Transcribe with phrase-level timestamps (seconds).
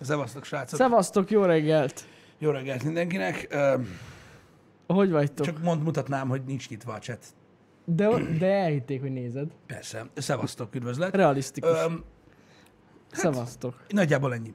[0.00, 0.78] Szevasztok, srácok.
[0.78, 2.04] Szevasztok, jó reggelt!
[2.38, 3.46] Jó reggelt mindenkinek.
[3.50, 3.74] Ö,
[4.86, 5.46] Hogy vagytok?
[5.46, 7.24] Csak mond, mutatnám, hogy nincs nyitva a chat.
[7.84, 8.08] De,
[8.38, 9.48] de elhitték, hogy nézed.
[9.66, 10.06] Persze.
[10.14, 11.14] Szevasztok, üdvözlet.
[11.14, 11.70] Realisztikus.
[11.70, 11.92] Ö,
[13.12, 13.74] Szevasztok.
[13.88, 14.54] nagyjából ennyi.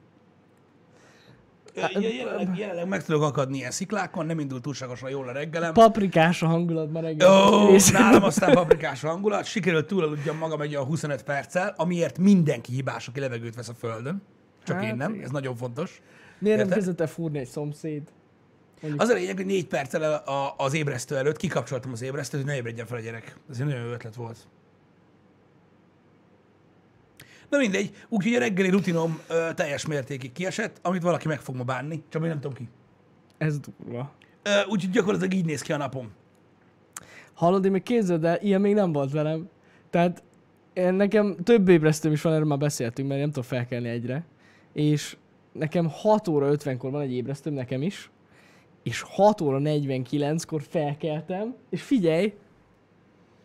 [1.80, 5.72] Hát, Jelenleg, jelenleg meg tudok akadni ilyen sziklákon, nem indult túlságosan jól a reggelem.
[5.72, 7.52] Paprikás a hangulat ma reggel.
[7.54, 9.44] Ó, És- nálam aztán paprikás hangulat.
[9.44, 14.22] Sikerült túlaludjam magam egy olyan 25 perccel, amiért mindenki hibás, aki levegőt vesz a földön.
[14.66, 16.02] Csak Hát, én nem, ez nagyon fontos.
[16.38, 18.02] Miért nem kezdett fúrni egy szomszéd?
[18.80, 22.40] Mondjuk, Az a lényeg, hogy négy perccel el- a- az ébresztő előtt kikapcsoltam az ébresztőt,
[22.40, 23.36] hogy ne ébredjen fel a gyerek.
[23.50, 24.36] Ez egy nagyon jó ötlet volt.
[27.50, 31.62] Na mindegy, úgyhogy a reggeli rutinom ö, teljes mértékig kiesett, amit valaki meg fog ma
[31.64, 32.68] bánni, csak még nem tudom ki.
[33.38, 34.12] ez durva.
[34.68, 36.10] Úgyhogy gyakorlatilag így néz ki a napom.
[37.34, 39.48] Hallod, én még képzeld el, ilyen még nem volt velem.
[39.90, 40.22] Tehát
[40.72, 44.24] én, nekem több ébresztőm is van, erről már beszéltünk, mert nem tudom felkelni egyre.
[44.76, 45.16] És
[45.52, 48.10] nekem 6 óra 50-kor van egy ébresztőm, nekem is.
[48.82, 52.34] És 6 óra 49-kor felkeltem, és figyelj,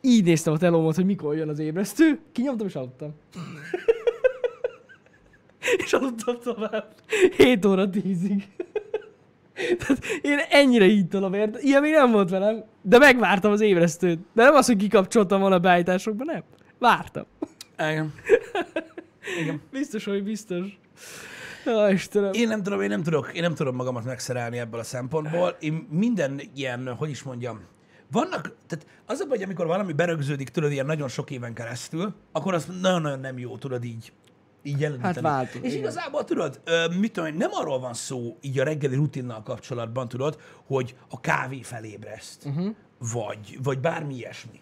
[0.02, 3.14] így néztem a telómot, hogy mikor jön az ébresztő, kinyomtam és aludtam.
[5.86, 6.94] és aludtam tovább.
[7.38, 8.44] 7 óra 10-ig.
[9.54, 11.62] Tehát én ennyire így a vért.
[11.62, 14.20] Ilyen még nem volt velem, de megvártam az ébresztőt.
[14.34, 16.44] De nem az, hogy kikapcsoltam volna a beállításokba, nem.
[16.78, 17.26] Vártam.
[17.78, 18.14] Igen.
[19.42, 19.62] Igen.
[19.72, 20.80] Biztos, hogy biztos.
[21.66, 22.34] Ja, Istenem.
[22.34, 25.58] Én nem tudom, én nem tudok, én nem tudom magamat megszerelni ebből a szempontból.
[25.60, 27.60] Én minden ilyen, hogy is mondjam,
[28.12, 32.54] vannak, tehát az a baj, amikor valami berögződik, tudod, ilyen nagyon sok éven keresztül, akkor
[32.54, 34.14] az nagyon-nagyon nem jó, tudod így,
[34.64, 35.14] így jeleníteni.
[35.14, 35.78] Hát változ, És igen.
[35.78, 36.62] igazából tudod,
[37.00, 41.62] mit tudom, nem arról van szó így a reggeli rutinnal kapcsolatban, tudod, hogy a kávé
[41.62, 42.76] felébreszt, uh-huh.
[42.98, 44.60] vagy, vagy bármi ilyesmi.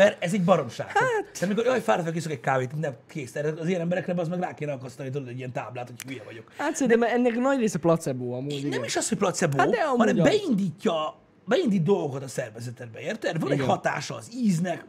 [0.00, 0.86] Mert ez egy baromság.
[0.86, 0.98] Hát...
[1.32, 3.32] Tehát amikor jaj, fáradt vagyok, iszok egy kávét, nem kész.
[3.32, 6.22] Tehát az ilyen emberekre az meg rá kéne akasztani, tudod, egy ilyen táblát, hogy hülye
[6.24, 6.52] vagyok.
[6.56, 8.62] Hát szerintem ennek nagy része placebo amúgy.
[8.62, 8.84] Nem igen.
[8.84, 10.22] is az, hogy placebo, Hát de hanem az.
[10.22, 13.40] beindítja, beindít dolgokat a szervezetedbe, érted?
[13.40, 13.68] Van egy Igen.
[13.68, 14.84] hatása az íznek.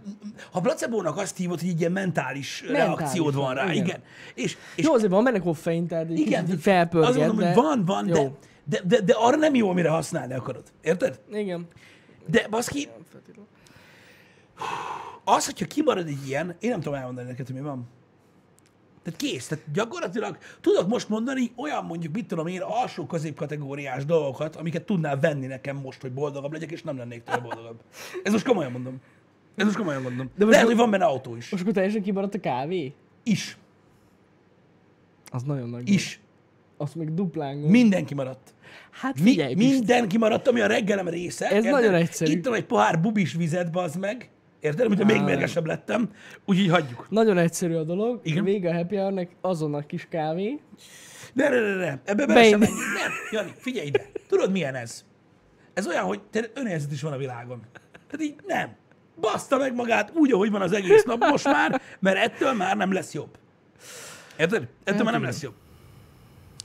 [0.51, 3.85] Ha placebónak azt hívod, hogy egy ilyen mentális, mentális reakciód van rá, igen.
[3.85, 4.01] igen.
[4.33, 7.45] És, és Jó, azért van benne koffein, tehát egy igen, felpörget, azt mondom, de...
[7.45, 8.37] hogy van, van, de, Jó.
[8.63, 10.63] de, de, de, arra nem jó, amire használni akarod.
[10.81, 11.19] Érted?
[11.31, 11.67] Igen.
[12.25, 12.87] De baszki,
[15.23, 17.87] az, hogyha kimarad egy ilyen, én nem tudom elmondani neked, hogy mi van.
[19.03, 19.47] Tehát kész.
[19.47, 25.19] Tehát gyakorlatilag tudok most mondani olyan mondjuk, mit tudom én, alsó középkategóriás dolgokat, amiket tudnál
[25.19, 27.79] venni nekem most, hogy boldogabb legyek, és nem lennék tőle boldogabb.
[28.23, 29.01] Ez most komolyan mondom.
[29.55, 30.25] Ez most komolyan mondom.
[30.25, 31.49] De most Lehet, hogy van benne autó is.
[31.49, 32.93] Most akkor teljesen kimaradt a kávé?
[33.23, 33.57] Is.
[35.31, 35.89] Az nagyon nagy.
[35.89, 36.19] Is.
[36.77, 37.71] Azt még duplán gond.
[37.71, 38.53] Mindenki maradt.
[38.91, 41.49] Hát Mi, figyelj, mindenki maradt, ami a reggelem része.
[41.49, 42.31] Ez nagyon egyszerű.
[42.31, 44.29] Ittam egy pohár bubis vizet, bazd meg.
[44.61, 44.87] Érted?
[44.87, 46.09] Mint még mérgesebb lettem.
[46.45, 47.07] Úgyhogy hagyjuk.
[47.09, 48.19] Nagyon egyszerű a dolog.
[48.23, 48.43] Igen.
[48.43, 50.59] Vége a happy hour azonnal kis kávé.
[51.33, 51.99] Ne, ne, ne, ne.
[52.05, 52.59] Ebbe bele sem.
[52.59, 52.69] Nem,
[53.31, 54.11] Jani, figyelj ide.
[54.27, 55.05] Tudod, milyen ez?
[55.73, 57.61] Ez olyan, hogy te önérzet is van a világon.
[57.91, 58.75] Tehát így nem.
[59.19, 62.93] Baszta meg magát úgy, ahogy van az egész nap most már, mert ettől már nem
[62.93, 63.37] lesz jobb.
[64.37, 64.67] Érted?
[64.83, 65.53] Ettől már nem lesz jobb.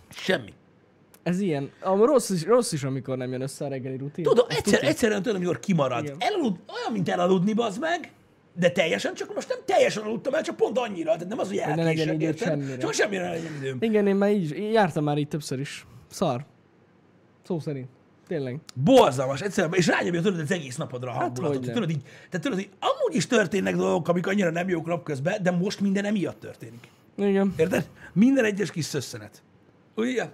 [0.09, 0.53] Semmi.
[1.27, 1.71] Ez ilyen.
[1.81, 4.25] A rossz is, rossz is, amikor nem jön össze a reggeli rutin.
[4.25, 4.89] Tudom, Azt egyszer, tudod.
[4.91, 6.05] egyszerűen tudom, amikor kimarad.
[6.05, 6.17] Igen.
[6.19, 8.11] Elalud, olyan, mint elaludni, bazd meg,
[8.55, 11.13] de teljesen, csak most nem teljesen aludtam el, csak pont annyira.
[11.13, 12.49] Tehát nem az, hogy elkések, érted?
[12.49, 12.77] semmire.
[12.79, 13.77] Csak semmire ne legyen időm.
[13.81, 15.87] Igen, én már így, én jártam már így többször is.
[16.11, 16.45] Szar.
[17.47, 17.89] Szó szerint.
[18.29, 18.59] Tényleg.
[18.75, 21.57] Borzalmas, egyszerűen, és rányomja tudod az egész napodra a Hát hangulatot.
[21.59, 21.73] hogyne.
[21.73, 25.51] tudod így, tehát tudod, hogy amúgy is történnek dolgok, amik annyira nem jók napközben, de
[25.51, 26.89] most minden emiatt történik.
[27.17, 27.55] Igen.
[27.57, 27.89] Érted?
[28.13, 29.43] Minden egyes kis szösszenet.
[29.95, 30.29] Ugye?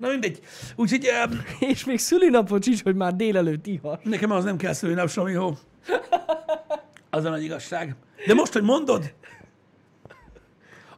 [0.00, 0.40] Na mindegy.
[0.76, 1.40] Úgyhogy um,
[1.70, 4.04] És még szülinapot is, hogy már délelőtt ihat.
[4.04, 5.52] nekem az nem kell szülni nap, Somi, jó?
[7.10, 7.96] Az a nagy igazság.
[8.26, 9.14] De most, hogy mondod,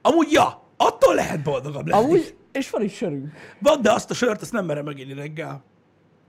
[0.03, 2.05] amúgy ja, attól lehet boldogabb lenni.
[2.05, 3.33] Amúgy, és van is sörünk.
[3.59, 5.65] Van, de azt a sört, azt nem merem meginni reggel.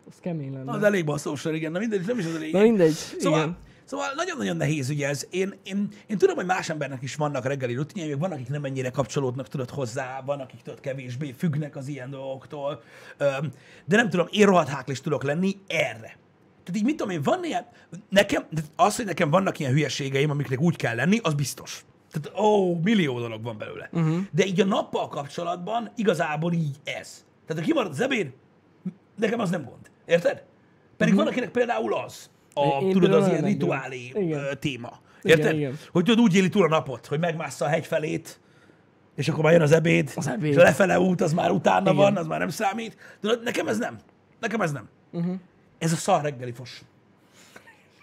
[0.09, 0.71] Az kemény lenne.
[0.71, 1.71] Az elég basszós sör, igen.
[1.71, 2.53] Na mindegy, nem is az a lényeg.
[2.53, 3.57] Na mindegy, Szóval, igen.
[3.85, 5.27] Szóval nagyon-nagyon nehéz ugye ez.
[5.29, 8.89] Én, én, én tudom, hogy más embernek is vannak reggeli rutinjai, van, akik nem ennyire
[8.89, 12.83] kapcsolódnak tudod hozzá, van, akik tudod kevésbé függnek az ilyen dolgoktól.
[13.85, 16.17] De nem tudom, én rohadt háklis tudok lenni erre.
[16.63, 17.65] Tehát így mit tudom én, van ilyen,
[18.09, 18.45] nekem,
[18.75, 21.85] az, hogy nekem vannak ilyen hülyeségeim, amiknek úgy kell lenni, az biztos.
[22.11, 23.89] Tehát, ó, millió dolog van belőle.
[23.91, 24.17] Uh-huh.
[24.31, 27.25] De így a nappal kapcsolatban igazából így ez.
[27.47, 28.33] Tehát, ha kimarad az ebéd,
[29.15, 29.91] nekem az nem gond.
[30.05, 30.43] Érted?
[30.97, 31.17] Pedig uh-huh.
[31.17, 34.43] van, akinek például az a, Én tudod, az ilyen rituálé Igen.
[34.59, 34.99] téma.
[35.23, 35.55] Igen, Érted?
[35.55, 35.77] igen.
[35.91, 38.39] Hogy tudod, úgy éli túl a napot, hogy megmássza a hegy felét,
[39.15, 40.51] és akkor már jön az ebéd, Az ebéd.
[40.51, 41.95] és a lefele út, az már utána Igen.
[41.95, 42.97] van, az már nem számít.
[43.21, 43.97] Tudod, nekem ez nem.
[44.39, 44.89] Nekem ez nem.
[45.11, 45.35] Uh-huh.
[45.77, 46.81] Ez a szar reggeli fos.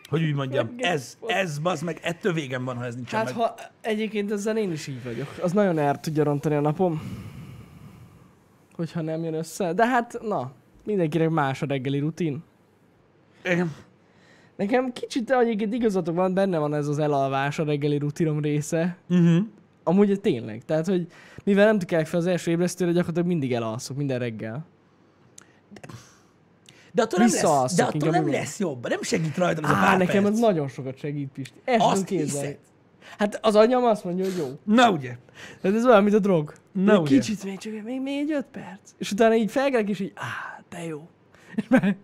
[0.08, 3.36] Hogy úgy mondjam, ez, ez, bazd meg, ettől végem van, ha ez nincsen Hát meg.
[3.36, 5.34] ha egyébként ezzel én is így vagyok.
[5.42, 7.02] Az nagyon el tudja rontani a napom.
[8.74, 9.72] hogyha nem jön össze.
[9.72, 10.52] De hát, na,
[10.84, 12.42] mindenkinek más a reggeli rutin.
[13.44, 13.74] Igen.
[14.60, 18.96] Nekem kicsit egyébként igazatok van, benne van ez az elalvás a reggeli rutinom része.
[19.08, 19.46] Uh-huh.
[19.84, 20.64] Amúgy tényleg.
[20.64, 21.06] Tehát, hogy
[21.44, 24.66] mivel nem tudják fel az első ébresztőre, gyakorlatilag mindig elalszok minden reggel.
[26.92, 28.88] De attól nem, lesz, de attól nem lesz jobb.
[28.88, 30.34] Nem segít rajtad az a Á, pár nekem perc.
[30.34, 31.60] ez nagyon sokat segít, Pisti.
[31.64, 32.58] Ezt Azt hiszed?
[33.18, 34.74] Hát az anyám azt mondja, hogy jó.
[34.74, 35.16] Na ugye.
[35.60, 36.52] Tehát ez olyan, mint a drog.
[36.72, 37.18] Na, ugye.
[37.18, 38.90] kicsit még csak, még, még egy öt perc.
[38.98, 41.08] És utána így felkelek, és így, á, de jó.
[41.54, 41.96] És meg,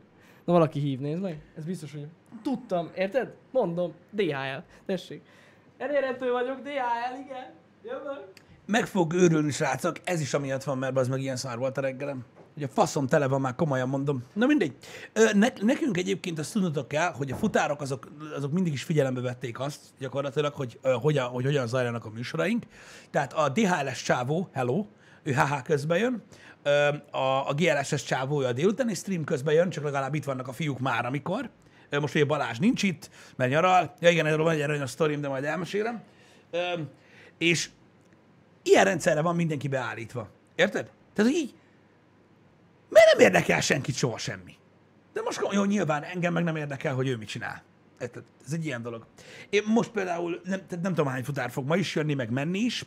[0.45, 1.39] na valaki hív, nézd meg.
[1.57, 2.07] Ez biztos, hogy
[2.43, 3.35] tudtam, érted?
[3.51, 4.63] Mondom, DHL.
[4.87, 5.23] Tessék.
[5.79, 7.53] Elérhető vagyok, DHL, igen.
[7.85, 8.25] Jövök.
[8.67, 9.97] Meg fog őrülni, srácok.
[10.05, 12.25] Ez is amiatt van, mert az meg ilyen szar volt a reggelem.
[12.55, 14.25] Hogy a faszom tele van, már komolyan mondom.
[14.33, 14.77] Na mindegy.
[15.33, 19.61] Ne, nekünk egyébként azt tudnotok kell, hogy a futárok azok, azok mindig is figyelembe vették
[19.61, 22.65] azt, gyakorlatilag, hogy, ö, hogyan, hogy hogyan zajlanak a műsoraink.
[23.11, 24.87] Tehát a DHLS csávó, hello,
[25.23, 26.23] ő HH közben jön,
[27.11, 30.53] a, a GLSS csávó, ő a délutáni stream közben jön, csak legalább itt vannak a
[30.53, 31.51] fiúk már, amikor.
[31.91, 33.95] Most ugye Balázs nincs itt, mert nyaral.
[34.01, 36.03] Ja igen, erről van egy aranyos sztorim, de majd elmesélem.
[37.39, 37.71] És
[38.63, 40.29] ilyen rendszerre van mindenki beállítva.
[40.55, 40.91] Érted?
[41.13, 41.55] Tehát, így,
[42.89, 44.55] mert nem érdekel senkit soha semmi.
[45.13, 47.63] De most jó, nyilván engem meg nem érdekel, hogy ő mit csinál.
[48.01, 48.23] Érted?
[48.47, 49.07] Ez egy ilyen dolog.
[49.51, 52.85] Én most például nem, nem tudom hány futár fog ma is jönni, meg menni is.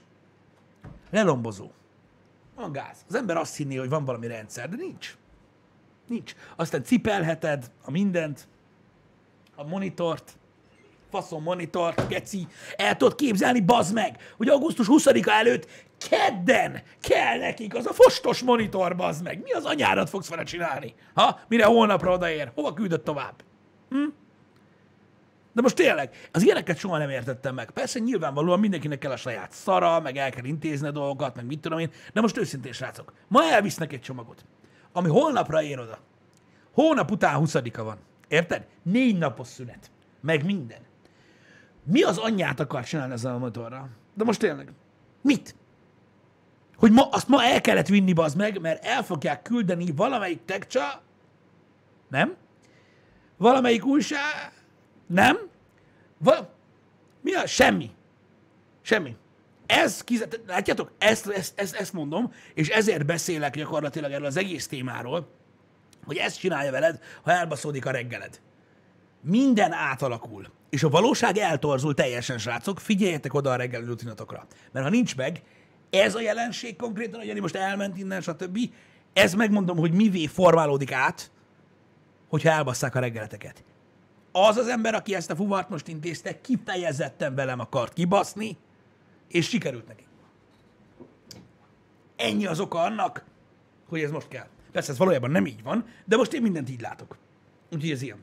[1.09, 1.71] Lelombozó.
[2.55, 3.05] Van gáz.
[3.07, 5.17] Az ember azt hinné, hogy van valami rendszer, de nincs.
[6.07, 6.35] Nincs.
[6.55, 8.47] Aztán cipelheted a mindent,
[9.59, 10.37] a monitort,
[11.09, 15.67] faszom monitort, geci, el tudod képzelni, bazd meg, hogy augusztus 20-a előtt
[16.09, 19.41] kedden kell nekik az a fostos monitor, bazd meg.
[19.41, 20.93] Mi az anyárat fogsz vele csinálni?
[21.13, 21.39] Ha?
[21.47, 22.51] Mire holnapra odaér?
[22.55, 23.43] Hova küldött tovább?
[23.89, 24.07] Hm?
[25.53, 27.71] De most tényleg, az ilyeneket soha nem értettem meg.
[27.71, 31.59] Persze nyilvánvalóan mindenkinek kell a saját szara, meg el kell intézni a dolgokat, meg mit
[31.59, 34.45] tudom én, de most őszintén srácok, ma elvisznek egy csomagot,
[34.91, 35.97] ami holnapra ér oda.
[36.73, 37.97] Hónap után 20-a van.
[38.29, 38.65] Érted?
[38.83, 39.91] Négy napos szünet.
[40.21, 40.79] Meg minden.
[41.83, 43.89] Mi az anyját akar csinálni ezzel a motorral?
[44.13, 44.71] De most tényleg.
[45.21, 45.55] Mit?
[46.75, 51.01] Hogy ma, azt ma el kellett vinni, bazd meg, mert el fogják küldeni valamelyik tekcsa,
[52.07, 52.35] nem?
[53.37, 54.51] Valamelyik újság,
[55.07, 55.37] nem?
[56.17, 56.49] Va-
[57.21, 57.47] Mi a?
[57.47, 57.91] Semmi.
[58.81, 59.15] Semmi.
[59.65, 64.67] Ez, kizet, látjátok, ezt, ezt, ezt, ezt mondom, és ezért beszélek gyakorlatilag erről az egész
[64.67, 65.29] témáról,
[66.05, 68.39] hogy ezt csinálja veled, ha elbaszódik a reggeled.
[69.21, 70.47] Minden átalakul.
[70.69, 72.79] És a valóság eltorzul teljesen, srácok.
[72.79, 74.47] Figyeljetek oda a reggeli rutinatokra.
[74.71, 75.41] Mert ha nincs meg,
[75.89, 78.59] ez a jelenség konkrétan, hogy Jani most elment innen, stb.
[79.13, 81.31] Ez megmondom, hogy mivé formálódik át,
[82.27, 83.63] hogyha elbasszák a reggeleteket.
[84.31, 88.57] Az az ember, aki ezt a fuvart most intézte, kifejezetten velem akart kibaszni,
[89.27, 90.03] és sikerült neki.
[92.15, 93.23] Ennyi az oka annak,
[93.87, 94.47] hogy ez most kell.
[94.71, 97.17] Persze ez valójában nem így van, de most én mindent így látok.
[97.71, 98.17] Úgyhogy ez ilyen.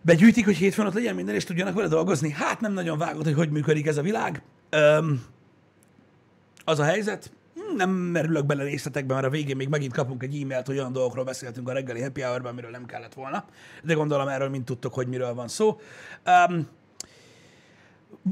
[0.00, 2.30] Begyűjtik, hogy hétfőn ott legyen minden, és tudjanak vele dolgozni.
[2.30, 4.42] Hát nem nagyon vágod, hogy hogy működik ez a világ.
[4.70, 5.24] Öm,
[6.64, 7.32] az a helyzet,
[7.76, 11.24] nem merülök bele részletekbe, mert a végén még megint kapunk egy e-mailt, hogy olyan dolgokról
[11.24, 13.44] beszéltünk a reggeli happy hour amiről nem kellett volna.
[13.82, 15.80] De gondolom erről mind tudtok, hogy miről van szó.
[16.48, 16.68] Um,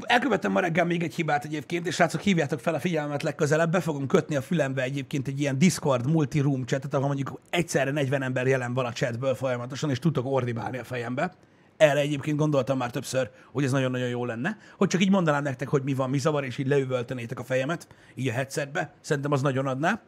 [0.01, 3.81] Elkövettem ma reggel még egy hibát egyébként, és srácok, hívjátok fel a figyelmet legközelebb, be
[3.81, 8.47] fogom kötni a fülembe egyébként egy ilyen Discord multi-room chatet, ahol mondjuk egyszerre 40 ember
[8.47, 11.33] jelen van a chatből folyamatosan, és tudtok ordibálni a fejembe.
[11.77, 15.69] Erre egyébként gondoltam már többször, hogy ez nagyon-nagyon jó lenne, hogy csak így mondanám nektek,
[15.69, 18.95] hogy mi van, mi zavar, és így leüvöltenétek a fejemet, így a headsetbe.
[19.01, 20.01] Szerintem az nagyon adná.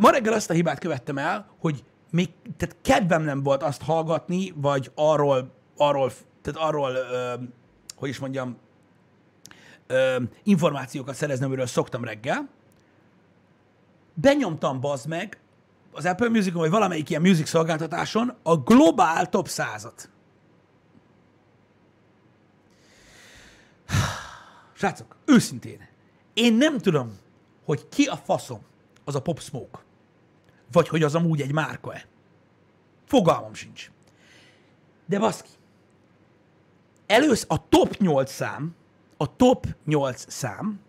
[0.00, 4.52] Ma reggel azt a hibát követtem el, hogy még, tehát kedvem nem volt azt hallgatni,
[4.56, 6.92] vagy arról, arról, tehát arról,
[7.96, 8.56] hogy is mondjam,
[9.88, 12.48] ö, információkat szerezni, amiről szoktam reggel.
[14.14, 15.40] Benyomtam bazd meg
[15.92, 20.04] az Apple Musicon, vagy valamelyik ilyen music szolgáltatáson a globál top 100-at.
[24.72, 25.88] Srácok, őszintén,
[26.34, 27.18] én nem tudom,
[27.64, 28.60] hogy ki a faszom
[29.04, 29.78] az a Pop Smoke.
[30.72, 32.06] Vagy hogy az amúgy egy márka-e.
[33.04, 33.90] Fogalmam sincs.
[35.06, 35.50] De baszki,
[37.06, 38.74] elősz a top 8 szám,
[39.20, 40.80] a top 8 szám,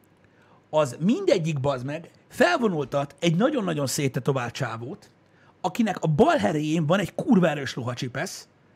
[0.69, 5.11] az mindegyik bazd meg felvonultat egy nagyon-nagyon széttetovált csávót,
[5.61, 7.77] akinek a bal heréjén van egy kurva erős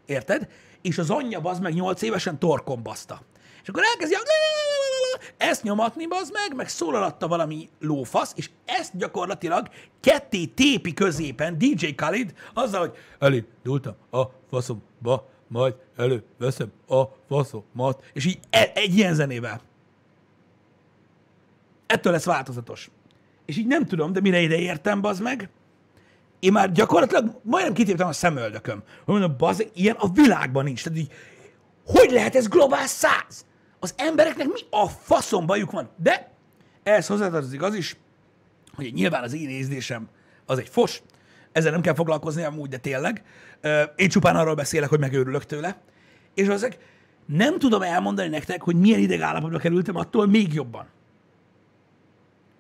[0.06, 0.48] érted?
[0.82, 3.22] És az anyja bazd meg 8 évesen torkon baszta.
[3.64, 4.16] És akkor elkezdi
[5.38, 9.68] ezt nyomatni, bazd meg, meg szól alatta valami lófasz, és ezt gyakorlatilag
[10.00, 18.26] ketté tépi középen DJ Khalid azzal, hogy elindultam a faszomba, majd előveszem a faszomat, és
[18.26, 19.62] így e- egy ilyen zenével.
[21.86, 22.90] Ettől lesz változatos.
[23.46, 25.50] és így nem tudom, de mire ide értem, bazd meg,
[26.40, 28.84] én már gyakorlatilag majdnem kitéptem a szemöldököm.
[29.06, 30.84] Hogy mondom, bazd, ilyen a világban nincs.
[30.84, 31.12] Tehát így,
[31.86, 33.46] hogy lehet ez globál száz?
[33.80, 35.90] Az embereknek mi a faszom bajuk van?
[35.98, 36.32] De
[36.84, 37.98] ehhez hozzátartozik az is,
[38.76, 40.08] hogy nyilván az én érzésem
[40.46, 41.02] az egy fos,
[41.54, 43.24] ezzel nem kell foglalkozni amúgy, de tényleg.
[43.96, 45.82] Én csupán arról beszélek, hogy megőrülök tőle.
[46.34, 46.76] És azok
[47.26, 50.86] nem tudom elmondani nektek, hogy milyen idegállapotba kerültem attól még jobban.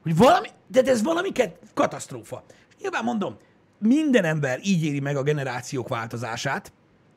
[0.03, 1.29] Hogy valami, de ez valami
[1.73, 2.43] katasztrófa.
[2.69, 3.37] És nyilván mondom,
[3.77, 6.71] minden ember így éri meg a generációk változását,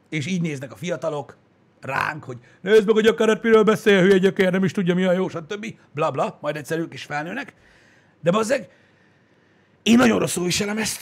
[0.09, 1.37] és így néznek a fiatalok
[1.81, 5.05] ránk, hogy nézd meg, hogy a keret miről beszél, hülye gyökér, nem is tudja, mi
[5.05, 5.67] a jó, stb.
[5.93, 7.55] Bla, bla, majd egyszer ők is felnőnek.
[8.23, 8.69] De bazzeg,
[9.83, 11.01] én nagyon rosszul viselem ezt.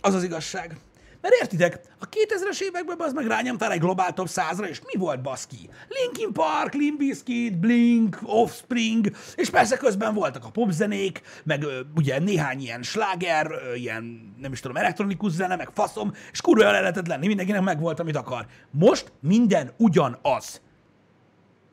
[0.00, 0.76] Az az igazság.
[1.20, 5.22] Mert értitek, a 2000-es években az meg rányomtál egy globál top 100-ra, és mi volt
[5.22, 5.68] baszki?
[5.88, 12.18] Linkin Park, Limp Bizkit, Blink, Offspring, és persze közben voltak a popzenék, meg ö, ugye
[12.18, 16.72] néhány ilyen sláger, ö, ilyen nem is tudom, elektronikus zene, meg faszom, és kurva el
[16.72, 18.46] lehetett lenni, mindenkinek meg volt, amit akar.
[18.70, 20.60] Most minden ugyanaz.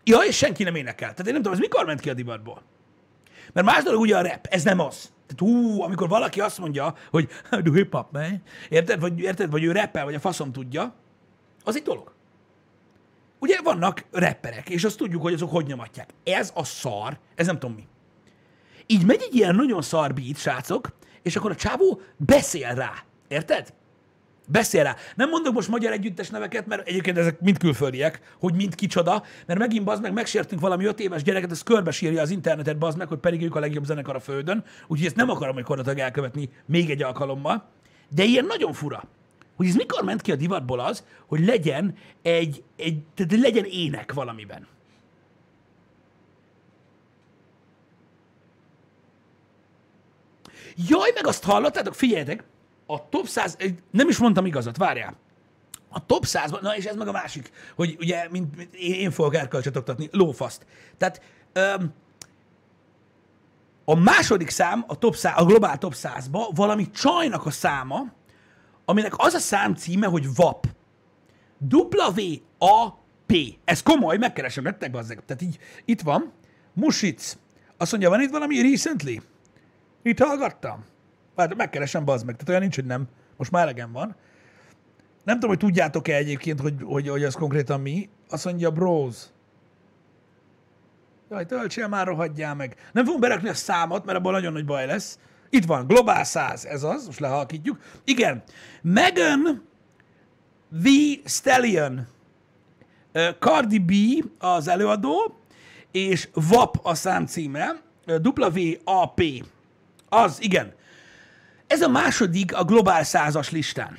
[0.04, 1.10] Ja, és senki nem énekel.
[1.10, 2.62] Tehát én nem tudom, ez mikor ment ki a divatból.
[3.58, 5.12] Mert más dolog ugye a rap, ez nem az.
[5.28, 7.30] Tehát hú, amikor valaki azt mondja, hogy
[7.64, 8.42] do hip hop, man.
[8.70, 9.00] Érted?
[9.00, 9.52] Vagy, érted?
[9.52, 10.94] Vagy ő rappel, vagy a faszom tudja,
[11.64, 12.14] az egy dolog.
[13.40, 16.10] Ugye vannak rapperek, és azt tudjuk, hogy azok hogy nyomatják.
[16.24, 17.88] Ez a szar, ez nem tudom mi.
[18.86, 20.88] Így megy egy ilyen nagyon szar beat, srácok,
[21.22, 22.94] és akkor a csávó beszél rá.
[23.28, 23.74] Érted?
[24.50, 24.96] Beszél rá.
[25.16, 29.60] Nem mondok most magyar együttes neveket, mert egyébként ezek mind külföldiek, hogy mind kicsoda, mert
[29.60, 33.18] megint bazd meg, megsértünk valami öt éves gyereket, ez körbesírja az internetet, bazd meg, hogy
[33.18, 37.04] pedig ők a legjobb zenekar a földön, úgyhogy ezt nem akarom gyakorlatilag elkövetni még egy
[37.04, 37.66] alkalommal.
[38.10, 39.04] De ilyen nagyon fura,
[39.56, 44.14] hogy ez mikor ment ki a divatból az, hogy legyen egy, egy tehát legyen ének
[44.14, 44.68] valamiben.
[50.88, 52.44] Jaj, meg azt hallottátok, figyeljetek,
[52.88, 53.58] a top 100,
[53.92, 55.18] nem is mondtam igazat, várjál.
[55.90, 59.12] A top 100 na és ez meg a másik, hogy ugye, mint, mint én, én
[59.12, 60.66] fogok erkölcsöt lófaszt.
[60.98, 61.22] Tehát
[61.54, 61.94] öm,
[63.86, 68.14] a második szám, a, top 100, a globál top 100-ba valami csajnak a száma,
[68.86, 70.68] aminek az a szám címe, hogy VAP.
[71.70, 73.34] W-A-P.
[73.64, 75.26] Ez komoly, megkeresem nektek, bazzeg.
[75.26, 76.32] Tehát így, itt van.
[76.74, 77.38] Music.
[77.78, 79.22] Azt mondja, van itt valami recently?
[80.04, 80.86] Itt hallgattam.
[81.38, 82.34] Hát megkeresem, bazd meg.
[82.36, 83.08] Tehát olyan nincs, hogy nem.
[83.38, 84.16] Most már elegem van.
[85.24, 88.10] Nem tudom, hogy tudjátok-e egyébként, hogy, hogy, hogy az konkrétan mi.
[88.30, 89.16] Azt mondja, bros.
[91.30, 92.76] Jaj, töltsél már, rohadjál meg.
[92.92, 95.20] Nem fogunk berakni a számot, mert abból nagyon nagy baj lesz.
[95.50, 97.80] Itt van, Globál 100, ez az, most lehalkítjuk.
[98.04, 98.44] Igen,
[98.82, 99.68] Megan
[100.84, 102.08] The Stallion,
[103.40, 103.94] Cardi B
[104.40, 105.40] az előadó,
[105.92, 109.22] és VAP a szám címe, W-A-P.
[110.10, 110.74] Az, igen.
[111.68, 113.98] Ez a második a globál százas listán.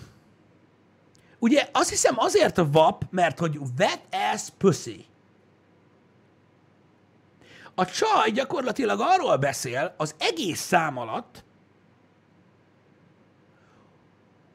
[1.38, 4.00] Ugye azt hiszem azért a VAP, mert hogy wet
[4.32, 5.06] ass pussy.
[7.74, 11.44] A csaj gyakorlatilag arról beszél az egész szám alatt,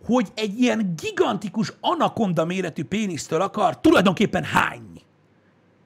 [0.05, 5.01] hogy egy ilyen gigantikus anakonda méretű pénisztől akar tulajdonképpen hányni.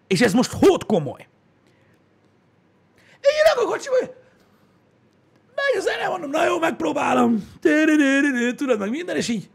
[0.07, 1.27] És ez most hót komoly.
[3.19, 3.96] Én a kocsiba,
[5.74, 7.50] megy a zene, mondom, na jó, megpróbálom.
[8.55, 9.50] Tudod meg minden, és így,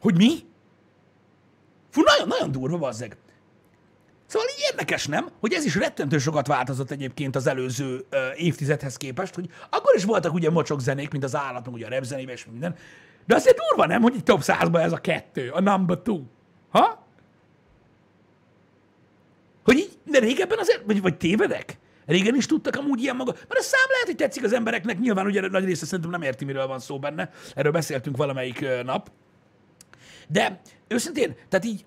[0.00, 0.32] hogy mi?
[1.90, 3.16] Fú, nagyon, nagyon durva, bazzeg.
[4.26, 5.28] Szóval így érdekes, nem?
[5.40, 10.04] Hogy ez is rettentő sokat változott egyébként az előző ö, évtizedhez képest, hogy akkor is
[10.04, 12.76] voltak ugye mocsok zenék, mint az állat, meg ugye a rap zenébe és minden.
[13.26, 16.22] De azért durva, nem, hogy itt top 100 ez a kettő, a number two.
[16.70, 17.06] Ha?
[19.64, 21.78] Hogy így, de régebben azért, vagy, vagy tévedek?
[22.06, 23.32] Régen is tudtak amúgy ilyen maga.
[23.32, 26.44] Mert a szám lehet, hogy tetszik az embereknek, nyilván ugye nagy része szerintem nem érti,
[26.44, 27.30] miről van szó benne.
[27.54, 29.10] Erről beszéltünk valamelyik nap.
[30.28, 31.84] De őszintén, tehát így,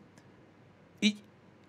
[1.00, 1.18] így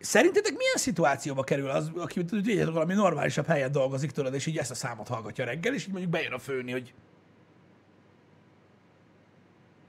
[0.01, 4.71] szerintetek milyen szituációba kerül az, aki tudjátok, valami normálisabb helyen dolgozik tőled, és így ezt
[4.71, 6.93] a számot hallgatja reggel, és így mondjuk bejön a főni, hogy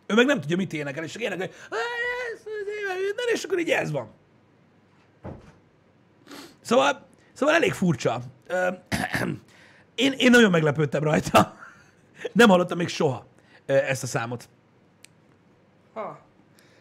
[0.08, 3.70] ő meg nem tudja, mit énekel, és énekel, hogy "Ez, ez, minden, és akkor így
[3.70, 4.10] ez van.
[6.62, 7.08] Szóval,
[7.40, 8.22] szóval elég furcsa.
[9.96, 11.56] Én, én nagyon meglepődtem rajta.
[12.32, 13.26] Nem hallottam még soha
[13.66, 14.50] ezt a számot.
[15.94, 16.20] Ha.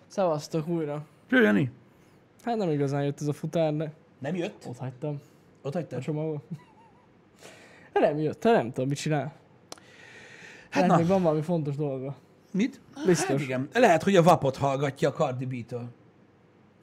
[0.07, 1.05] Szevasztok újra.
[1.29, 1.71] Jó, Jani?
[2.45, 4.65] Hát nem igazán jött ez a futár, de Nem jött?
[4.67, 5.21] ott hagytam
[5.62, 6.00] Ott a hagytad?
[6.03, 6.43] csomagba.
[7.93, 9.23] De nem jött, hát nem tudom, mit csinál.
[10.71, 12.17] Hát Hát na, még van valami fontos dolga.
[12.53, 12.81] mit?
[13.07, 13.29] Biztos.
[13.29, 13.69] Hát igen.
[13.73, 15.88] Lehet, hogy a vapot hallgatja a Cardi B-től.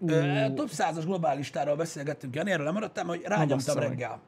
[0.08, 3.22] Ö, Top 100-as globálistáról beszélgettünk, Jani, erről lemaradtam, hogy
[3.80, 3.88] meg.
[3.88, 4.22] reggel.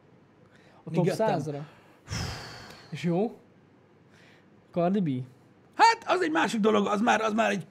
[0.84, 1.40] a top jöttem.
[1.40, 1.60] 100-ra?
[2.90, 3.38] És jó?
[4.72, 5.10] Cardi B?
[5.76, 7.68] Hát, az egy másik dolog, az már, az már egy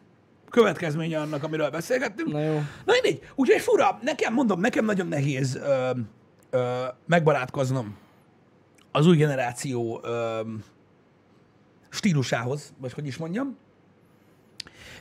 [0.50, 2.32] következménye annak, amiről beszélgettünk.
[2.32, 2.54] Na jó.
[2.84, 3.20] Na mindegy.
[3.34, 5.90] Úgyhogy fura, nekem mondom, nekem nagyon nehéz ö,
[6.50, 7.96] ö, megbarátkoznom
[8.92, 10.40] az új generáció ö,
[11.88, 13.56] stílusához, vagy hogy is mondjam.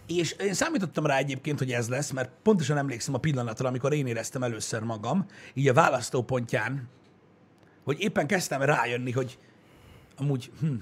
[0.08, 4.08] És én számítottam rá egyébként, hogy ez lesz, mert pontosan emlékszem a pillanatra, amikor én
[4.08, 6.90] éreztem először magam, így a választópontján,
[7.84, 9.38] hogy éppen kezdtem rájönni, hogy
[10.18, 10.74] amúgy, hm,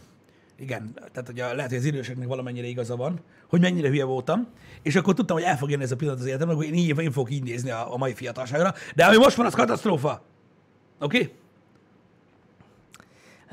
[0.58, 4.48] igen, tehát hogy a, lehet, hogy az időseknek valamennyire igaza van, hogy mennyire hülye voltam,
[4.82, 7.00] és akkor tudtam, hogy el fog jönni ez a pillanat az életemben, hogy én, így,
[7.00, 10.26] én fogok így nézni a, a mai fiatalságra, de ami most van, az katasztrófa.
[11.00, 11.22] Oké?
[11.22, 11.34] Okay?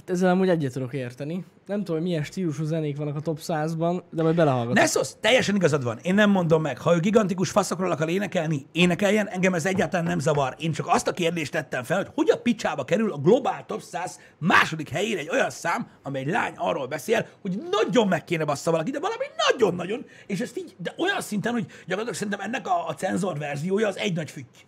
[0.01, 1.45] Hát ezzel amúgy egyet tudok érteni.
[1.67, 4.75] Nem tudom, hogy milyen stílusú zenék vannak a top 100-ban, de majd belehallgatok.
[4.75, 5.99] Nessos, teljesen igazad van.
[6.03, 6.79] Én nem mondom meg.
[6.79, 10.55] Ha ő gigantikus faszokról akar énekelni, énekeljen, engem ez egyáltalán nem zavar.
[10.59, 13.83] Én csak azt a kérdést tettem fel, hogy hogy a picsába kerül a Global Top
[13.83, 18.45] 100 második helyére egy olyan szám, amely egy lány arról beszél, hogy nagyon meg kéne
[18.45, 22.67] bassza valaki, de valami nagyon-nagyon, és ezt így, de olyan szinten, hogy gyakorlatilag szerintem ennek
[22.67, 24.59] a, a cenzor verziója az egy nagy fütty.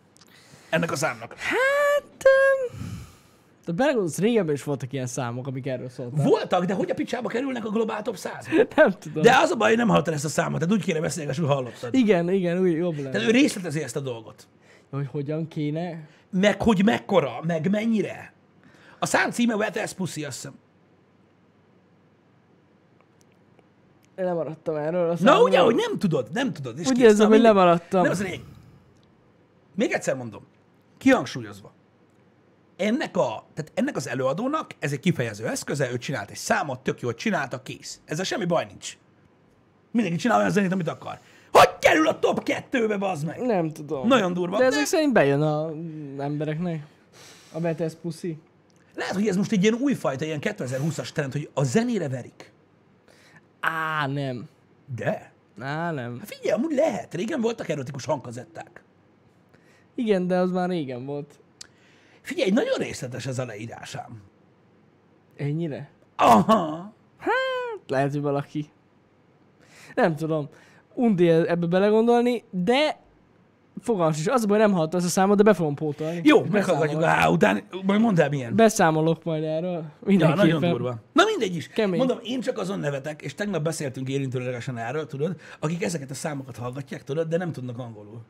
[0.71, 1.35] Ennek a számnak.
[1.39, 2.25] Hát...
[2.73, 3.02] Um...
[3.65, 6.25] De belegondolsz, régebben is voltak ilyen számok, amik erről szóltak.
[6.25, 9.23] Voltak, de hogy a picsába kerülnek a Global Top 100 Nem tudom.
[9.23, 11.47] De az a baj, hogy nem hallottad ezt a számot, tehát úgy kéne beszélni, hogy
[11.47, 11.95] hallottad.
[11.95, 13.11] Igen, igen, úgy jobb lenne.
[13.11, 14.47] Tehát ő részletezi ezt a dolgot.
[14.91, 16.09] Hogy hogyan kéne?
[16.31, 18.33] Meg hogy mekkora, meg mennyire.
[18.99, 20.55] A szám címe Wet Ass Pussy, azt hiszem.
[24.17, 25.11] Én lemaradtam erről.
[25.11, 26.79] A Na ugye, hogy nem tudod, nem tudod.
[26.79, 28.03] És Úgy érzem, hogy lemaradtam.
[28.03, 28.41] Nem az lényeg.
[29.75, 30.47] Még egyszer mondom,
[30.99, 31.73] kihangsúlyozva.
[32.83, 37.01] Ennek, a, tehát ennek az előadónak ez egy kifejező eszköze, ő csinált egy számot, tök
[37.01, 38.01] jól csinálta, kész.
[38.05, 38.97] Ezzel semmi baj nincs.
[39.91, 41.19] Mindenki csinál olyan zenét, amit akar.
[41.53, 43.41] Hogy kerül a top kettőbe, bazd meg?
[43.41, 44.07] Nem tudom.
[44.07, 44.57] Nagyon durva.
[44.57, 45.71] De De ezek szerint bejön a
[46.19, 46.87] embereknek.
[47.53, 48.39] A Betes Pussy.
[48.95, 52.53] Lehet, hogy ez most egy ilyen újfajta, ilyen 2020-as trend, hogy a zenére verik.
[53.61, 54.49] Á, nem.
[54.97, 55.33] De?
[55.59, 56.19] Á, nem.
[56.19, 57.15] Hát figyelj, amúgy lehet.
[57.15, 58.83] Régen voltak erotikus hangkazetták.
[59.95, 61.41] Igen, de az már régen volt.
[62.23, 64.23] Figyelj, nagyon részletes ez a leírásám.
[65.37, 65.91] Ennyire?
[66.17, 66.93] Aha.
[67.19, 68.71] Hát, lehet, hogy valaki.
[69.95, 70.49] Nem tudom.
[70.95, 73.01] Undi ebbe belegondolni, de
[73.81, 74.27] fogalmas is.
[74.27, 76.21] Az a baj, nem hallottam ezt a számot, de be fogom pótolni.
[76.25, 77.11] Jó, meghallgatjuk a.
[77.11, 78.57] H után, majd mondd el milyen.
[78.57, 79.85] Beszámolok majd erről.
[80.07, 81.03] Ja, nagyon durva.
[81.13, 81.69] Na mindegy is.
[81.69, 81.99] Kemény.
[81.99, 86.57] Mondom, én csak azon nevetek, és tegnap beszéltünk érintőlegesen erről, tudod, akik ezeket a számokat
[86.57, 88.21] hallgatják, tudod, de nem tudnak angolul.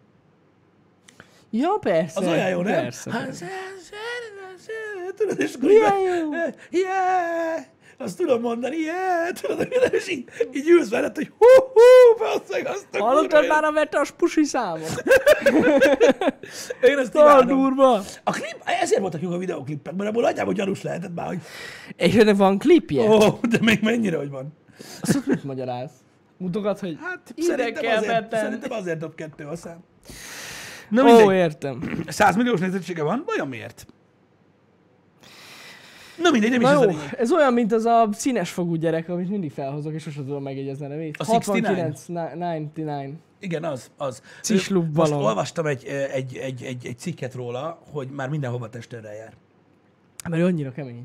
[1.54, 2.20] Ja, persze.
[2.20, 2.82] Az olyan jó, nem?
[2.82, 3.10] Persze.
[3.10, 3.46] Hát, persze.
[5.16, 5.76] Tudod, és akkor így-
[6.20, 6.32] jó.
[6.80, 7.60] Yeah!
[7.98, 9.28] Azt tudom mondani, yeah!
[9.40, 13.72] Tudod, és így, így ülsz veled, hogy hú, hú, basszeg, azt a Hallottad már a
[13.72, 15.02] vetas pusi számot?
[16.82, 17.46] Én ezt imádom.
[17.58, 17.92] durva.
[18.24, 21.38] A klip, ezért voltak jók a videóklipek, mert abból nagyjából gyanús lehetett már, hogy
[21.96, 23.02] És ennek van klipje?
[23.02, 24.52] ó, oh, de még mennyire, hogy van.
[25.00, 25.90] Azt mit magyaráz?
[26.36, 28.42] Mutogat, hogy Hát ide szerintem kell azért, betenni.
[28.42, 29.78] szerintem azért dob kettő a szám.
[30.92, 32.02] Na Ó, értem.
[32.06, 33.86] 100 milliós nézettsége van, vajon miért?
[36.22, 38.74] Na mindegy, nem is Na ez a jó, ez olyan, mint az a színes fogú
[38.74, 41.16] gyerek, amit mindig felhozok, és sosem tudom megjegyezni a nevét.
[41.18, 43.18] A 69, na- 99.
[43.40, 44.22] Igen, az, az.
[44.42, 49.32] Cislub Most olvastam egy, egy, egy, egy, egy cikket róla, hogy már mindenhova testőrrel jár.
[50.30, 51.04] Mert annyira kemény.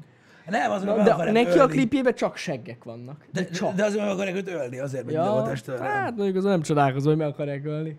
[0.49, 1.71] Nem, az, Na, de neki a ölni.
[1.71, 3.25] klipjében csak seggek vannak.
[3.31, 3.73] De, De, csak.
[3.75, 5.87] de azért meg akarják őt ölni, azért mindenhova ja, testőrrel.
[5.87, 7.97] hát mondjuk azon nem csodálkozom, hogy meg akarják ölni.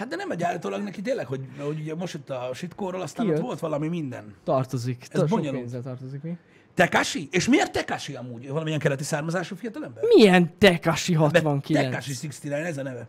[0.00, 3.24] Hát de nem egy állítólag neki tényleg, hogy, hogy ugye most jött a sitkóról, aztán
[3.24, 3.40] Kijött.
[3.40, 4.34] ott volt valami minden.
[4.44, 5.06] Tartozik.
[5.10, 5.82] Ez bonyolult.
[5.82, 6.36] tartozik mi?
[6.74, 7.28] Tekashi?
[7.30, 8.48] És miért Tekashi amúgy?
[8.48, 10.04] Valamilyen keleti származású fiatalember?
[10.14, 11.84] Milyen Tekashi De 69?
[11.86, 13.08] Tekashi 69, ez a neve.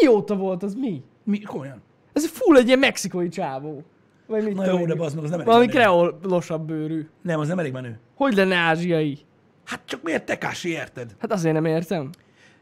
[0.00, 1.02] Mióta volt az mi?
[1.24, 1.40] Mi?
[1.40, 1.82] Komolyan?
[2.12, 3.84] Ez full egy ilyen mexikói csávó.
[4.26, 5.78] Vagy mit Na jó, de bazd meg, az nem elég Valami menő.
[5.78, 7.08] kreolosabb bőrű.
[7.22, 7.98] Nem, az nem elég menő.
[8.14, 9.18] Hogy lenne ázsiai?
[9.64, 11.16] Hát csak miért Tekashi, érted?
[11.18, 12.10] Hát azért nem értem.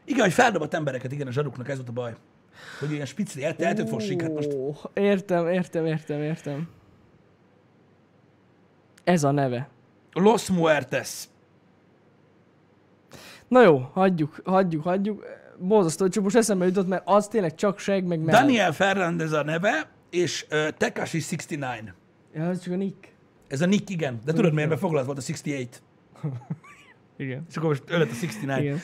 [0.05, 2.15] Igen, hogy feldobott embereket, igen, a zsaruknak ez volt a baj.
[2.79, 4.49] Hogy ilyen spicli, el, el tud fossik, hát most
[4.93, 6.69] Értem, értem, értem, értem.
[9.03, 9.69] Ez a neve.
[10.13, 11.27] Los Muertes.
[13.47, 15.25] Na jó, hagyjuk, hagyjuk, hagyjuk.
[15.59, 18.41] Borzasztó, csak most eszembe jutott, mert az tényleg csak seg, meg mell.
[18.41, 21.89] Daniel Fernández a neve, és uh, Tekashi 69.
[22.33, 23.15] Ja, ez csak a Nick.
[23.47, 24.19] Ez a nick, igen.
[24.25, 25.81] De tudod miért, mert foglalt volt a 68.
[27.17, 27.45] Igen.
[27.49, 28.61] És akkor most ölött a 69.
[28.61, 28.79] Igen.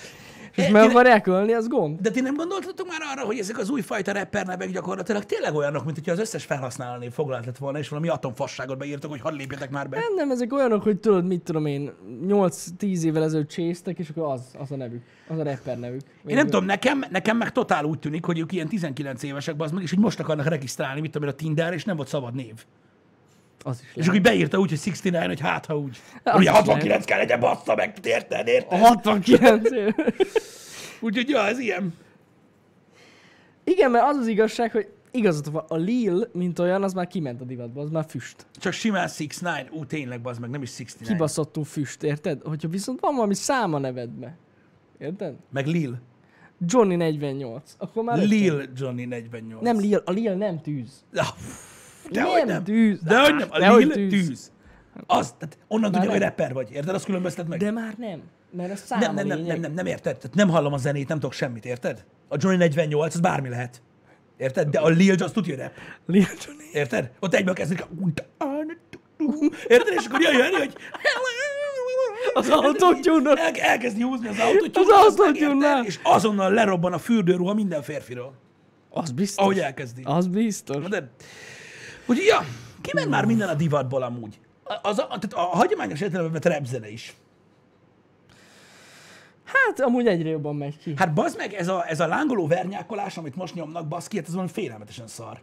[0.56, 2.00] És meg akarják ölni, az gond?
[2.00, 5.84] De ti nem gondoltatok már arra, hogy ezek az újfajta rapper nevek gyakorlatilag tényleg olyanok,
[5.86, 9.36] mint hogyha az összes felhasználó név foglalt lett volna, és valami atomfasságot beírtak, hogy hadd
[9.36, 9.98] lépjetek már be.
[9.98, 11.92] Nem, nem, ezek olyanok, hogy tudod, mit tudom én,
[12.28, 15.04] 8-10 évvel ezelőtt csésztek, és akkor az, az a nevük.
[15.28, 16.02] Az a rapper nevük.
[16.26, 19.72] Én nem tudom, nekem, nekem meg totál úgy tűnik, hogy ők ilyen 19 évesek, az
[19.72, 22.34] meg, és hogy most akarnak regisztrálni, mit tudom én, a Tinder, és nem volt szabad
[22.34, 22.66] név.
[23.64, 26.02] Az is És akkor beírta úgy, hogy 69, hogy hát ha úgy.
[26.24, 28.80] Az Ugye is 69 kell legyen, bassza meg, érted, A érted?
[28.80, 29.96] 69 év.
[31.00, 31.94] Úgyhogy ja, ez ilyen.
[33.64, 37.42] Igen, mert az az igazság, hogy igazatok van, a Lil, mint olyan, az már kiment
[37.42, 38.46] a divatba, az már füst.
[38.58, 41.12] Csak simán 69, ú, tényleg, bazd meg, nem is 69.
[41.12, 42.42] Kibaszottul füst, érted?
[42.44, 44.38] Hogyha viszont van valami szám a nevedbe,
[44.98, 45.34] érted?
[45.52, 46.00] Meg Lil.
[46.66, 48.18] Johnny 48, akkor már...
[48.18, 49.64] Lil Johnny 48.
[49.64, 51.06] Nem Lil, a Lil nem tűz.
[51.14, 51.28] Ah,
[52.12, 53.02] De nem, tűz.
[53.02, 53.48] De hogy nem.
[53.52, 54.52] A Dehogy Lil tűz.
[55.06, 56.72] Az, tehát onnan tudja, hogy rapper vagy.
[56.72, 56.96] Érted?
[56.96, 57.60] Azt különböztet meg.
[57.60, 60.18] De már nem, mert a szám nem, nem, nem, nem, nem, nem, érted?
[60.18, 62.06] Tehát nem hallom a zenét, nem tudok semmit, érted?
[62.28, 63.82] A Johnny 48, az bármi lehet.
[64.38, 64.70] Érted?
[64.70, 65.72] De a Lil az tudja rap.
[66.06, 66.64] Lil Johnny.
[66.74, 67.12] Érted?
[67.20, 67.86] Ott egyből kezdődik
[68.38, 68.46] a...
[69.68, 69.94] Érted?
[69.98, 70.74] És akkor jön jönni, hogy...
[72.34, 75.86] Az autotune El, elkezdi húzni az autót, Az autotune-nál.
[75.86, 78.34] és azonnal lerobban a fürdőruha minden férfiról.
[78.90, 79.44] Az biztos.
[79.44, 80.02] Ahogy elkezdi.
[80.06, 80.88] Az biztos.
[80.88, 81.10] De,
[82.06, 82.46] úgyhogy, ja,
[82.82, 84.40] kiment már minden a divatból amúgy.
[84.82, 87.16] Az, a, tehát a hagyományos értelemben vett rap zene is.
[89.44, 90.94] Hát amúgy egyre jobban megy ki.
[90.96, 94.32] Hát bazd meg, ez a, ez a lángoló vernyákolás, amit most nyomnak, baszki, hát ez
[94.32, 95.42] valami félelmetesen szar.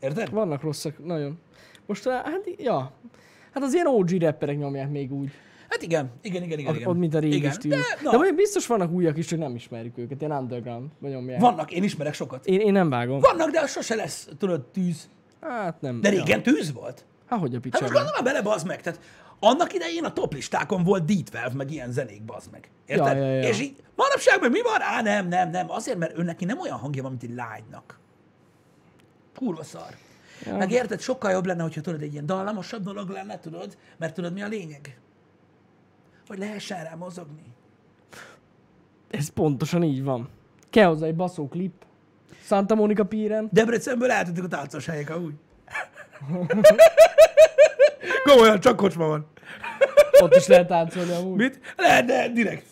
[0.00, 0.30] Érted?
[0.30, 1.38] Vannak rosszak, nagyon.
[1.86, 2.92] Most, hát, ja.
[3.52, 5.30] Hát az ilyen OG rapperek nyomják még úgy.
[5.68, 6.74] Hát igen, igen, igen, igen.
[6.74, 6.88] Igen.
[6.88, 7.52] ott, mint a régi igen.
[7.52, 7.78] stílus.
[7.78, 10.20] De, De, na, mondjuk biztos vannak újak is, csak nem ismerjük őket.
[10.20, 11.40] Ilyen underground, vagy nyomják.
[11.40, 12.46] vannak, én ismerek sokat.
[12.46, 13.20] Én, én nem vágom.
[13.20, 15.08] Vannak, de az sose lesz, tudod, tűz.
[15.42, 16.00] Hát nem.
[16.00, 17.04] De régen tűz volt.
[17.26, 18.80] Hát hogy a Hát most gondolj már bele, bazd meg.
[18.80, 19.00] Tehát
[19.38, 22.70] annak idején a top listákon volt D12, meg ilyen zenék, bazd meg.
[22.86, 23.16] Érted?
[23.16, 23.48] Ja, ja, ja.
[23.48, 24.80] És így manapság meg mi van?
[24.80, 25.70] Á, nem, nem, nem.
[25.70, 27.98] Azért, mert ő neki nem olyan hangja van, mint egy lánynak.
[29.34, 29.96] Kurva szar.
[30.44, 30.56] Ja.
[30.56, 33.76] Meg érted, sokkal jobb lenne, hogyha tudod, egy ilyen dallamosabb dolog lenne, tudod?
[33.98, 34.98] Mert tudod, mi a lényeg?
[36.28, 37.54] Hogy lehessen rá mozogni.
[39.10, 40.28] Ez pontosan így van.
[40.70, 41.84] Kell hozzá egy baszó klip.
[42.44, 43.48] Santa Monica Piren.
[43.52, 45.34] Debrecenből eltettük a táncos helyek, amúgy.
[48.24, 49.26] Komolyan, csak kocsma van.
[50.20, 51.36] Ott is lehet táncolni amúgy.
[51.36, 51.60] Mit?
[51.76, 52.66] Lehet, de direkt.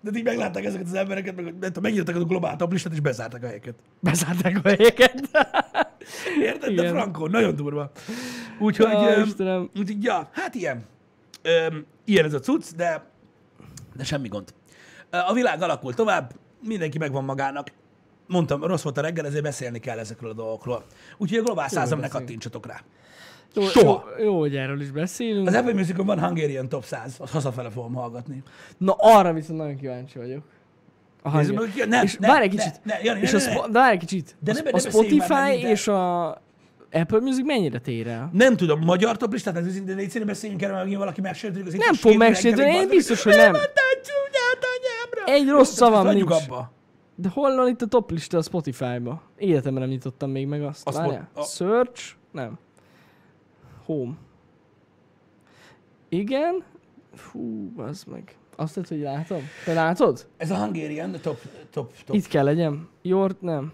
[0.00, 3.00] De így meglátták ezeket az embereket, meg nem tudom, megírtak a globál top listát, és
[3.00, 3.74] bezárták a helyeket.
[4.00, 5.28] Bezárták a helyeket.
[6.40, 6.74] Érted?
[6.74, 6.92] De Igen.
[6.92, 7.90] frankó, nagyon durva.
[8.58, 9.70] Úgyhogy, öm, Istenem.
[9.76, 10.84] úgyhogy ja, hát ilyen.
[11.42, 13.04] Öm, ilyen ez a cucc, de,
[13.96, 14.54] de semmi gond.
[15.10, 17.70] A világ alakul tovább, mindenki megvan magának.
[18.26, 20.84] Mondtam, rossz volt a reggel, ezért beszélni kell ezekről a dolgokról.
[21.16, 22.80] Úgyhogy a globál százam ne kattintsatok rá.
[23.54, 24.04] Jó, Soha.
[24.18, 25.48] Jó, jó, hogy erről is beszélünk.
[25.48, 28.42] Az Apple Musicon van Hungarian Top 100, azt hazafele fogom hallgatni.
[28.78, 30.42] Na arra viszont nagyon kíváncsi vagyok.
[31.22, 31.60] A hangja.
[31.86, 32.80] nem, és nem, várj egy ne, kicsit.
[32.84, 33.66] ne, Jani, és ne, a, ne, ne.
[33.66, 34.36] De várj egy kicsit.
[34.40, 36.28] De a, ne- a ne Spotify de- és a
[36.92, 38.30] Apple Music mennyire tér el?
[38.32, 41.66] Nem tudom, magyar top listát, ez őszintén légy színe beszéljünk erről, megint valaki megsértődik.
[41.66, 43.54] Az Nem a fog megsértődni, én biztos, hogy nem.
[45.24, 46.30] Egy rossz szavam nincs.
[46.30, 46.72] abba.
[47.14, 49.22] De hol van itt a top lista a Spotify-ba?
[49.36, 50.86] Életemben nem nyitottam még meg azt.
[50.88, 51.28] Azt Várjál.
[51.34, 52.14] a- Search?
[52.30, 52.58] Nem.
[53.84, 54.12] Home.
[56.08, 56.64] Igen.
[57.14, 58.36] Fú, az meg.
[58.56, 59.40] Azt lehet, hogy látom.
[59.64, 60.26] Te látod?
[60.36, 62.16] Ez a Hungarian, top, top, top.
[62.16, 62.88] Itt kell legyen.
[63.02, 63.72] Jort nem.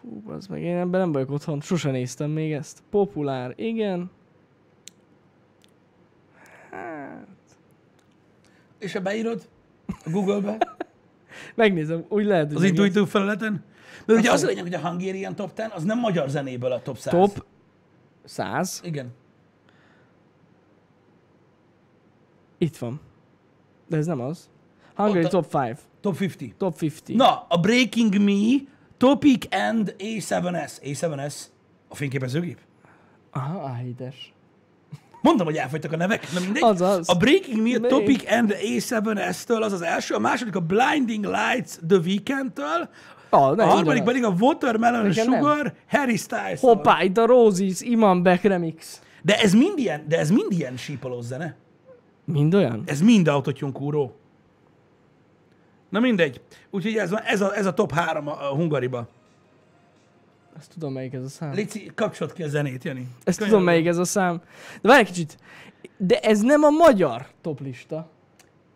[0.00, 0.62] Fú, az meg.
[0.62, 1.60] Én ebben nem vagyok otthon.
[1.60, 2.82] Sose néztem még ezt.
[2.90, 3.52] Populár.
[3.56, 4.10] Igen.
[6.70, 7.26] Hát.
[8.78, 9.48] És ha beírod
[10.06, 10.58] Google-be,
[11.54, 12.04] Megnézem.
[12.08, 13.64] Úgy lehet, hogy az intuitív felületen,
[14.06, 16.82] mert ugye az a lényeg, hogy a Hungarian top 10, az nem magyar zenéből a
[16.82, 17.12] top 100.
[17.12, 17.44] Top
[18.24, 18.80] 100.
[18.84, 19.12] Igen.
[22.58, 23.00] Itt van.
[23.88, 24.48] De ez nem az.
[24.94, 25.78] Hungary Ott a- Top 5.
[26.00, 26.54] Top 50.
[26.56, 27.16] Top 50.
[27.16, 28.62] Na, a Breaking Me,
[28.96, 30.72] Topic and A7S.
[30.82, 31.34] A7S?
[31.88, 32.58] A fényképezőgép?
[33.30, 34.34] Aha, áhítes.
[35.24, 36.62] Mondtam, hogy elfogytak a nevek, nem mindegy.
[36.62, 37.08] Azaz.
[37.08, 37.90] A Breaking Me, a Még.
[37.90, 42.88] Topic and A7S-től az az első, a második a Blinding Lights The Weekend-től,
[43.30, 45.12] Ah, ne, a harmadik pedig a Watermelon nem.
[45.12, 49.00] Sugar Harry styles Hoppá, itt a Roses, Iman Beck remix.
[49.22, 51.56] De ez mind ilyen, de ez mind ilyen sípolós zene.
[52.24, 52.82] Mind olyan?
[52.86, 54.16] Ez mind autotune kúró.
[55.88, 56.40] Na mindegy.
[56.70, 59.08] Úgyhogy ez, van, ez, a, ez a top három a, a Hungariba.
[60.58, 61.52] Ezt tudom, melyik ez a szám.
[61.52, 63.00] Léci, kapcsolt ki a zenét, Jani.
[63.24, 63.48] Ezt Könyörgöm.
[63.48, 64.40] tudom, melyik ez a szám.
[64.82, 65.38] De várj egy kicsit.
[65.96, 68.08] De ez nem a magyar toplista.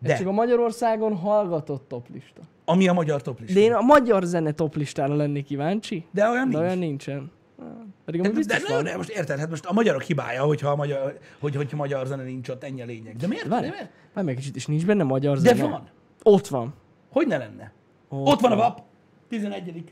[0.01, 0.17] Ez De.
[0.17, 2.41] csak a Magyarországon hallgatott toplista.
[2.65, 3.53] Ami a magyar top lista.
[3.53, 6.05] De én a magyar zene toplistára lennék kíváncsi.
[6.11, 6.65] De olyan De nincs.
[6.65, 7.31] olyan nincsen.
[7.59, 7.65] Ah,
[8.05, 8.83] Pedig De, de, de, van.
[8.83, 12.23] de, most érted, hát most a magyarok hibája, hogyha a magyar, hogy, hogyha magyar zene
[12.23, 13.15] nincs ott, ennyi a lényeg.
[13.15, 13.47] De miért?
[13.47, 15.69] Várj, De, várj meg kicsit, és nincs benne magyar de zene.
[15.69, 15.89] van.
[16.23, 16.73] Ott van.
[17.11, 17.71] Hogy ne lenne?
[18.09, 18.81] Ott, Ott van a VAP.
[19.29, 19.83] 11.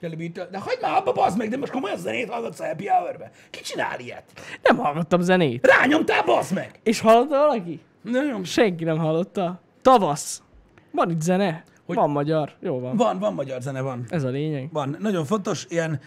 [0.00, 0.46] Beatle.
[0.50, 3.30] De hagyd már abba, bazd meg, de most komolyan zenét hallgatsz a Happy Hour-be.
[3.50, 4.24] Ki csinál ilyet?
[4.62, 5.66] Nem hallgattam zenét.
[5.66, 6.80] Rányomtál, bazd meg!
[6.82, 7.80] És hallotta valaki?
[8.02, 8.44] Nagyon.
[8.44, 9.60] Senki nem hallotta.
[9.82, 10.42] Tavasz.
[10.90, 11.64] Van itt zene.
[11.86, 11.96] Hogy...
[11.96, 12.52] Van magyar.
[12.60, 12.96] Jó van.
[12.96, 14.04] Van, van magyar zene, van.
[14.08, 14.72] Ez a lényeg.
[14.72, 14.96] Van.
[14.98, 16.00] Nagyon fontos, ilyen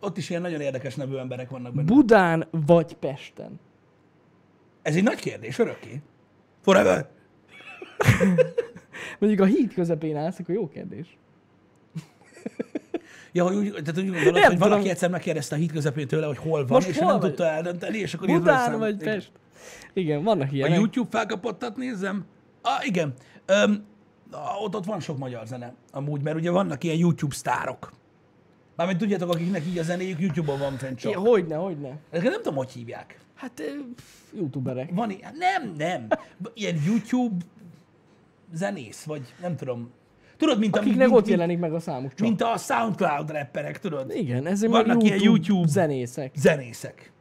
[0.00, 1.86] ott is ilyen nagyon érdekes nevű emberek vannak benne.
[1.86, 3.60] Budán vagy Pesten?
[4.82, 6.02] Ez egy nagy kérdés, örökké.
[6.62, 7.08] Forever.
[9.18, 11.18] Mondjuk a híd közepén állsz, akkor jó kérdés.
[13.36, 14.90] Ja, hogy úgy, tehát úgy gondolod, Nem hogy valaki tudom.
[14.92, 17.28] egyszer megkérdezte a híd közepén tőle, hogy hol van, Most és hol nem vagy?
[17.28, 19.14] tudta eldönteni, és akkor Budán vagy Igen.
[19.14, 19.30] Pest?
[19.92, 20.76] Igen, vannak A ilyenek.
[20.78, 22.24] YouTube felkapottat nézem.
[22.62, 23.12] Ah, igen.
[23.46, 23.84] Öm,
[24.62, 27.92] ott, ott van sok magyar zene, amúgy, mert ugye vannak ilyen YouTube sztárok.
[28.76, 31.14] Mármint tudjátok, akiknek így a zenéjük YouTube-on van fent csak.
[31.14, 31.98] Hogyne, hogyne.
[32.10, 33.18] Ezeket nem tudom, hogy hívják.
[33.34, 33.62] Hát,
[34.32, 34.90] youtuberek.
[34.94, 36.06] Van ilyen, nem, nem.
[36.54, 37.36] Ilyen YouTube
[38.52, 39.90] zenész, vagy nem tudom.
[40.36, 42.26] Tudod, mint a, Akiknek mint, ott mint, jelenik meg a számuk csak.
[42.26, 44.10] mint a Soundcloud rapperek, tudod?
[44.14, 46.32] Igen, ezek Vannak meg ilyen YouTube, YouTube- zenészek.
[46.36, 47.12] Zenészek.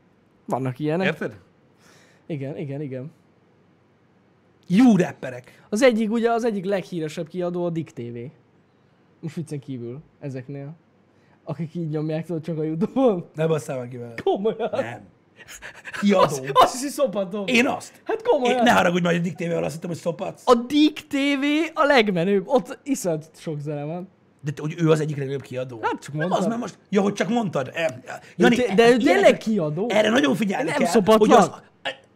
[0.46, 1.06] Vannak ilyenek.
[1.08, 1.40] Érted?
[2.26, 3.12] Igen, igen, igen.
[4.68, 5.66] Jó rapperek.
[5.70, 8.18] Az egyik, ugye az egyik leghíresebb kiadó a Dick TV.
[9.20, 10.76] Most viccen kívül ezeknél.
[11.44, 13.26] Akik így nyomják, tudod, csak a Youtube-on.
[13.36, 14.14] Ne basszál meg ki vele.
[14.24, 14.70] Komolyan.
[14.72, 15.02] Nem.
[16.02, 16.24] Kiadó.
[16.24, 17.44] Azt, azt hiszi szopató.
[17.48, 17.92] Én azt.
[18.04, 18.64] Hát Én, komolyan.
[18.64, 20.42] ne haragudj, majd a Dick TV-vel azt hittem, hogy szopatsz.
[20.46, 21.44] A Dick TV
[21.74, 22.48] a legmenőbb.
[22.48, 24.10] Ott iszonyat sok zene van.
[24.42, 25.80] De hogy ő az egyik legnagyobb kiadó?
[25.82, 26.40] Hát csak Nem mondtam.
[26.42, 26.78] az, mert most...
[26.90, 27.72] Ja, hogy csak mondtad.
[28.36, 29.90] Jani, de, de ő tényleg kiadó.
[29.90, 31.20] Erre nagyon figyelni Nem kell, szopatlak.
[31.20, 31.52] hogy az,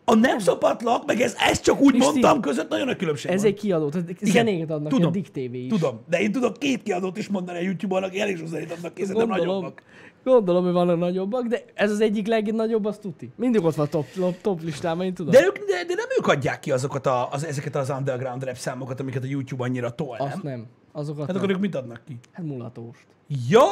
[0.05, 3.41] a nem szopatlak, meg ez, ez csak úgy Pisti, mondtam között, nagyon nagy különbség Ez
[3.41, 3.51] van.
[3.51, 5.67] egy kiadó, tehát zenéket adnak, tudom, a Dick TV is.
[5.69, 8.93] Tudom, de én tudok két kiadót is mondani a YouTube-on, aki elég sok zenét adnak
[8.93, 9.81] ki, szerintem nagyobbak.
[10.23, 13.31] Gondolom, hogy vannak nagyobbak, de ez az egyik legnagyobb, az tuti.
[13.35, 15.31] Mindig ott van top, top, top listában, én tudom.
[15.31, 18.55] De, ők, de, de nem ők adják ki azokat a, az, ezeket az underground rap
[18.57, 20.27] számokat, amiket a YouTube annyira tol, nem?
[20.27, 20.67] Azt nem.
[20.91, 21.37] Azokat Hát nem.
[21.37, 22.19] akkor ők mit adnak ki?
[22.31, 23.05] Hát mulatóst.
[23.49, 23.65] Ja!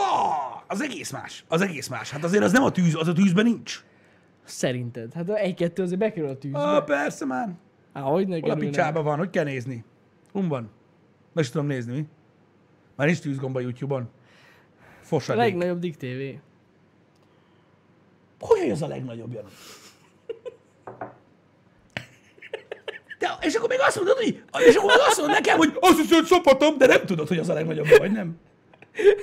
[0.67, 1.45] Az egész más.
[1.47, 2.11] Az egész más.
[2.11, 3.83] Hát azért az nem a tűz, az a tűzben nincs.
[4.43, 5.13] Szerinted?
[5.13, 6.59] Hát egy-kettő azért bekerül a tűzbe.
[6.59, 7.55] Ah, persze már.
[7.93, 9.17] Há, hogy ne Hol a picsába van?
[9.17, 9.83] Hogy kell nézni?
[10.31, 10.69] Hon van?
[11.33, 12.07] Meg is tudom nézni, mi?
[12.95, 13.61] Már nincs tűzgomb a
[15.11, 15.19] YouTube-on.
[15.19, 15.43] A Fosadék.
[15.43, 16.45] legnagyobb Dick TV.
[18.39, 19.47] Hogy az a legnagyobb, Janu?
[23.19, 26.13] De, és akkor még azt mondod, hogy, és akkor még azt mondod nekem, hogy azt
[26.13, 28.37] hogy szopatom, de nem tudod, hogy az a legnagyobb, vagy nem?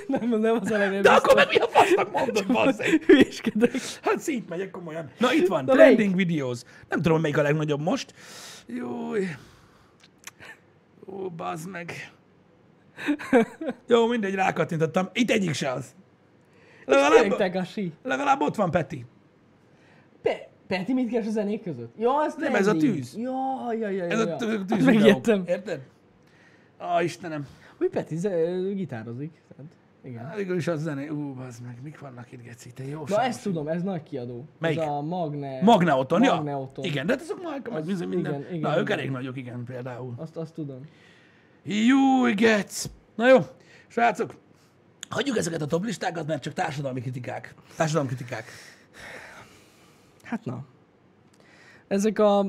[0.07, 1.03] Nem, nem az a legnagyobb.
[1.03, 3.03] De akkor meg mi a fasznak mondod, basszeg?
[3.05, 3.71] Hülyéskedek.
[4.01, 5.11] Hát szép megyek komolyan.
[5.17, 6.59] Na itt van, Na, trending videos.
[6.89, 8.13] Nem tudom, melyik a legnagyobb most.
[8.67, 9.27] Júj.
[11.05, 12.11] Ó, bazd meg.
[13.87, 15.09] Jó, mindegy, rákattintottam.
[15.13, 15.95] Itt egyik se az.
[16.85, 17.93] Legalább, Takashi.
[18.03, 19.05] legalább ott van Peti.
[20.21, 21.93] Pe- Peti mit keres a zenék között?
[21.97, 23.15] Ja, az Nem, ez a tűz.
[23.17, 23.33] Ja,
[23.79, 24.11] ja, ja, ja.
[24.11, 25.39] Ez a tű- Hát tűz Megijedtem.
[25.39, 25.55] videó.
[25.55, 25.81] Érted?
[26.77, 27.47] Á, Istenem.
[27.77, 28.15] Hogy Peti
[28.73, 29.41] gitározik.
[29.55, 29.71] Tehát,
[30.03, 30.25] igen.
[30.25, 31.07] Hát is az zené.
[31.07, 34.45] Ú, bazd meg, mik vannak itt, Geci, te jó Na ezt tudom, ez nagy kiadó.
[34.59, 34.79] Melyik?
[34.79, 35.61] Ez a Magne...
[35.61, 36.33] Magneoton, ja?
[36.35, 36.85] Magneoton.
[36.85, 40.13] Igen, de hát azok már meg minden, igen, igen, Na, ők elég nagyok, igen, például.
[40.17, 40.81] Azt, azt tudom.
[41.67, 42.85] Júj, gec!
[43.15, 43.45] Na jó,
[43.87, 44.35] srácok,
[45.09, 47.53] hagyjuk ezeket a top listákat, mert csak társadalmi kritikák.
[47.75, 48.45] Társadalmi kritikák.
[50.23, 50.65] Hát na.
[51.87, 52.45] Ezek a...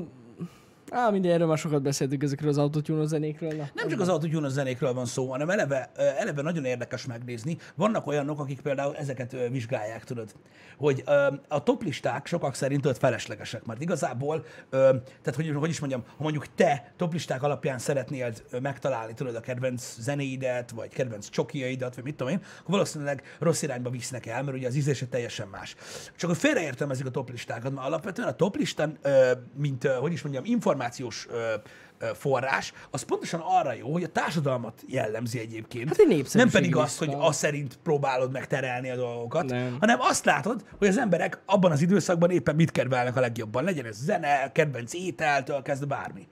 [0.91, 3.51] Á, mindegy, erről már sokat beszéltünk ezekről az autotune zenékről.
[3.53, 3.69] Na.
[3.73, 7.57] Nem csak az autotune zenékről van szó, hanem eleve, eleve nagyon érdekes megnézni.
[7.75, 10.31] Vannak olyanok, akik például ezeket vizsgálják, tudod.
[10.77, 11.03] Hogy
[11.47, 16.23] a top listák sokak szerint ott feleslegesek, mert igazából, tehát hogy, hogy is mondjam, ha
[16.23, 22.03] mondjuk te top listák alapján szeretnél megtalálni, tudod, a kedvenc zenéidet, vagy kedvenc csokiaidat, vagy
[22.03, 25.75] mit tudom én, akkor valószínűleg rossz irányba visznek el, mert ugye az ízlése teljesen más.
[26.15, 30.21] Csak hogy félreértelmezik a top listákat, mert alapvetően a top listán, ö, mint, hogy is
[30.21, 30.43] mondjam,
[30.77, 31.53] információs ö,
[31.99, 35.87] ö, forrás, az pontosan arra jó, hogy a társadalmat jellemzi egyébként.
[35.87, 39.77] Hát egy nem pedig azt, hogy azt szerint próbálod meg terelni a dolgokat, Nem.
[39.79, 43.63] hanem azt látod, hogy az emberek abban az időszakban éppen mit kedvelnek a legjobban.
[43.63, 46.27] Legyen ez zene, kedvenc ételtől kezdve bármi.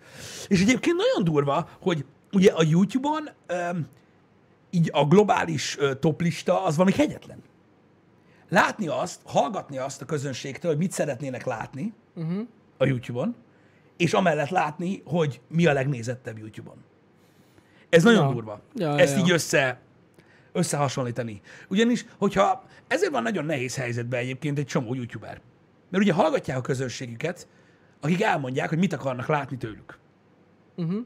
[0.48, 3.88] És egyébként nagyon durva, hogy ugye a YouTube-on öm,
[4.70, 7.44] így a globális ö, toplista az valami hegyetlen.
[8.50, 12.48] Látni azt, hallgatni azt a közönségtől, hogy mit szeretnének látni uh-huh.
[12.78, 13.36] a YouTube-on,
[13.98, 16.78] és amellett látni, hogy mi a legnézettebb YouTube-on.
[17.90, 18.34] Ez nagyon Ja.
[18.34, 18.62] durva.
[18.76, 19.22] Ja, Ezt ja.
[19.22, 19.80] így össze,
[20.52, 21.42] összehasonlítani.
[21.68, 25.42] Ugyanis, hogyha ezért van nagyon nehéz helyzetben egyébként egy csomó YouTuber.
[25.90, 27.48] Mert ugye hallgatják a közönségüket,
[28.02, 29.98] akik elmondják, hogy mit akarnak látni tőlük.
[30.76, 31.06] Uh-huh.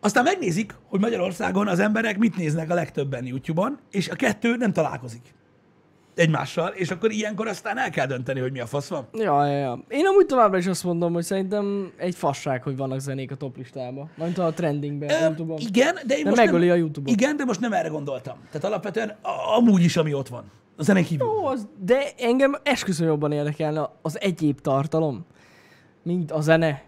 [0.00, 4.72] Aztán megnézik, hogy Magyarországon az emberek mit néznek a legtöbben YouTube-on, és a kettő nem
[4.72, 5.34] találkozik
[6.14, 9.06] egymással, és akkor ilyenkor aztán el kell dönteni, hogy mi a fasz van.
[9.12, 9.84] Ja, ja, ja.
[9.88, 13.56] Én amúgy továbbra is azt mondom, hogy szerintem egy fasság, hogy vannak zenék a top
[13.56, 14.10] listában.
[14.16, 15.58] Mint a trendingben, Ö, YouTube-on.
[15.58, 17.10] igen, de én De most megöli nem, a YouTube-ot.
[17.20, 18.36] Igen, de most nem erre gondoltam.
[18.46, 20.44] Tehát alapvetően a- amúgy is, ami ott van.
[20.76, 21.26] A zenén kívül.
[21.26, 25.26] Jó, az, de engem esküszöm jobban érdekelne az egyéb tartalom,
[26.02, 26.82] mint a zene.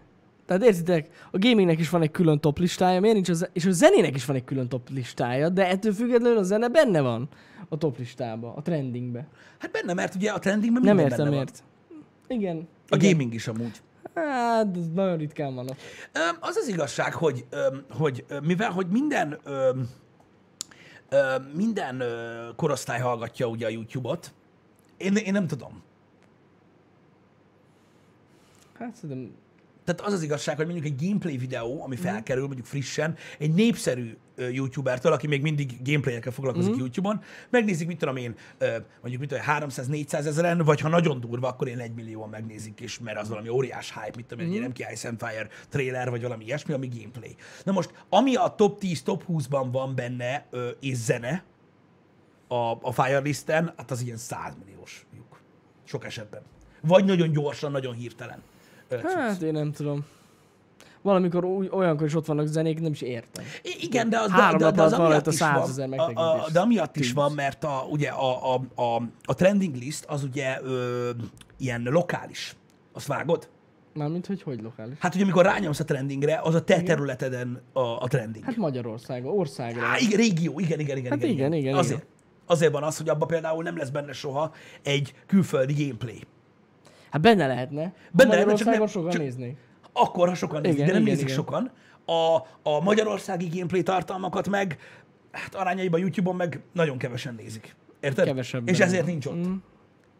[0.47, 3.65] Tehát értitek, a gamingnek is van egy külön top listája, miért nincs a ze- és
[3.65, 7.27] a zenének is van egy külön top listája, de ettől függetlenül a zene benne van
[7.69, 9.27] a top listába, a trendingbe.
[9.57, 11.63] Hát benne, mert ugye a trendingben Nem minden értem benne miért.
[12.27, 12.67] Igen.
[12.89, 13.11] A igen.
[13.11, 13.81] gaming is amúgy.
[14.13, 15.77] Hát, nagyon ritkán van ott.
[16.13, 17.45] Öm, Az az igazság, hogy,
[17.89, 19.39] hogy mivel, hogy minden,
[21.53, 22.03] minden
[22.55, 24.33] korosztály hallgatja ugye a YouTube-ot,
[24.97, 25.83] én, én nem tudom.
[28.79, 29.35] Hát szerintem
[29.87, 31.83] Tehát az az igazság, hogy mondjuk egy gameplay videó, Mhm.
[31.83, 34.17] ami felkerül mondjuk frissen, egy népszerű
[34.51, 36.79] youtubertől, aki még mindig gameplayekkel foglalkozik Mhm.
[36.79, 38.35] YouTube-on, megnézik, mit tudom én,
[39.01, 42.99] mondjuk mit tudom, 300-400 ezeren, vagy ha nagyon durva, akkor én egy millióan megnézik, és
[42.99, 44.63] mert az valami óriás hype, mit tudom én, Mhm.
[44.63, 47.35] egy MKI Sunfire trailer, vagy valami ilyesmi, ami gameplay.
[47.63, 50.45] Na most, ami a top 10, top 20-ban van benne,
[50.79, 51.43] és zene,
[52.47, 55.39] a, a Fire Listen, hát az ilyen 100 milliós lyuk.
[55.83, 56.41] Sok esetben.
[56.81, 58.41] Vagy nagyon gyorsan, nagyon hirtelen.
[59.03, 60.05] Hát én nem tudom.
[61.01, 63.43] Valamikor olyankor is ott vannak zenék, nem is értem.
[63.63, 66.43] I- Igen, de az, Három de, nap de, az amiatt is van, 100 000 a,
[66.43, 70.23] a, de amiatt is van, mert a, ugye a, a, a, a trending list az
[70.23, 71.09] ugye ö,
[71.57, 72.55] ilyen lokális.
[72.93, 73.49] Azt vágod?
[73.93, 74.97] Mármint, hogy hogy lokális.
[74.99, 78.45] Hát, hogy amikor rányomsz a trendingre, az a te területeden a, a trending.
[78.45, 79.85] Hát Magyarország, országra.
[79.85, 81.11] Á, igen, régió, igen, igen, igen.
[81.11, 82.13] Hát igen, igen, Azért, igen.
[82.45, 84.51] azért van az, hogy abban például nem lesz benne soha
[84.83, 86.19] egy külföldi gameplay.
[87.11, 87.93] Hát benne lehetne.
[88.11, 89.57] Benne lehetne, csak nem- sokan csak- néznék.
[89.93, 91.43] Akkor, ha sokan nézik, Igen, de nem igen, nézik igen.
[91.43, 91.71] sokan.
[92.05, 92.35] A,
[92.69, 94.77] a magyarországi gameplay tartalmakat meg,
[95.31, 97.75] hát arányaiban YouTube-on meg nagyon kevesen nézik.
[97.99, 98.25] Érted?
[98.25, 98.73] Kevesebben.
[98.73, 99.47] És ezért nincs ott.
[99.47, 99.53] Mm.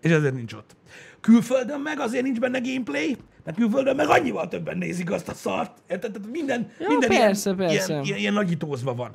[0.02, 0.76] És ezért nincs ott.
[1.22, 5.78] Külföldön meg azért nincs benne gameplay, mert külföldön meg annyival többen nézik azt a szart.
[5.90, 6.12] Érted?
[6.12, 7.92] Tehát minden, Ja, minden persze, ilyen, persze.
[7.94, 9.12] Ilyen, ilyen, ilyen nagyítózva van.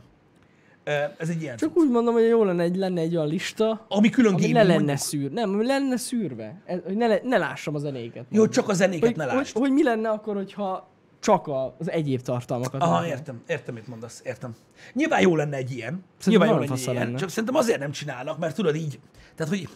[1.18, 4.10] Ez egy ilyen Csak úgy mondom, hogy jó lenne egy, lenne egy olyan lista, Ami
[4.10, 4.96] külön ami le lenne mondjuk.
[4.98, 5.30] szűr.
[5.30, 6.62] Nem, ami le lenne szűrve.
[6.64, 8.24] Ez, hogy ne, le, ne lássam a zenéket.
[8.30, 9.56] Jó, csak a zenéket hogy, ne hogy, lásd.
[9.58, 10.88] hogy, mi lenne akkor, hogyha
[11.20, 13.10] csak a, az egyéb tartalmakat Aha, látnám?
[13.10, 14.54] értem, értem, mit mondasz, értem.
[14.92, 16.04] Nyilván jó lenne egy ilyen.
[16.18, 17.18] Szerintem Nyilván jó lenne egy ilyen, lenne.
[17.18, 18.98] csak szerintem azért nem csinálnak, mert tudod így,
[19.34, 19.68] tehát hogy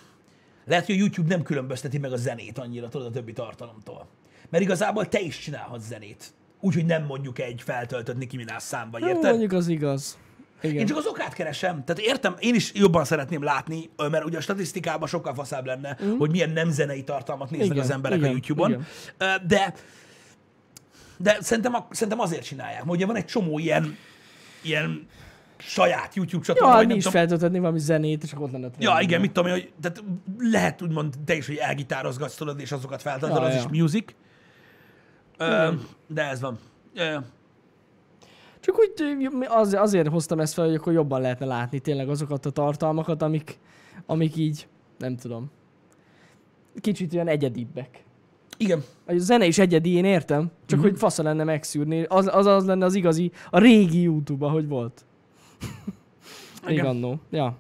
[0.65, 4.07] lehet, hogy a YouTube nem különbözteti meg a zenét annyira, tudod, a többi tartalomtól.
[4.51, 6.25] Mert igazából te is csinálhatsz zenét.
[6.61, 9.31] Úgyhogy nem mondjuk egy feltöltött Nicki Minaj számba, Jó, érted?
[9.31, 10.19] mondjuk az igaz.
[10.61, 10.77] Igen.
[10.77, 11.85] Én csak az okát keresem.
[11.85, 16.17] Tehát értem, én is jobban szeretném látni, mert ugye a statisztikában sokkal faszább lenne, mm.
[16.19, 18.71] hogy milyen nem zenei tartalmat néznek Igen, az emberek igen, a YouTube-on.
[18.71, 18.87] igen.
[19.47, 19.75] De,
[21.17, 23.97] de szerintem, a, szerintem azért csinálják, mert ugye van egy csomó ilyen,
[24.63, 25.07] ilyen
[25.59, 27.19] saját YouTube Ja, csatorna, hát vagy mi nem is tudom.
[27.21, 30.03] feltöltetni valami zenét, és akkor ott lenne Ja, igen, mit tudom én, hogy tehát
[30.39, 33.61] lehet úgymond te is, hogy elgitározgatsz tudod, és azokat feltöltöd, Ja, az ja.
[33.61, 34.13] is music.
[35.39, 35.73] Ö,
[36.07, 36.59] de ez van.
[36.95, 37.17] Ö,
[38.67, 42.51] Csak úgy az, azért hoztam ezt fel, hogy akkor jobban lehetne látni tényleg azokat a
[42.51, 43.59] tartalmakat, amik,
[44.07, 45.51] amik így, nem tudom,
[46.81, 48.05] kicsit olyan egyedibbek.
[48.57, 50.91] igen, A zene is egyedi, én értem, csak uh-huh.
[50.91, 52.03] hogy fasza lenne megszűrni.
[52.03, 55.05] Az, az az lenne az igazi, a régi YouTube, ahogy volt.
[56.67, 57.21] Még annó.
[57.31, 57.57] Ja.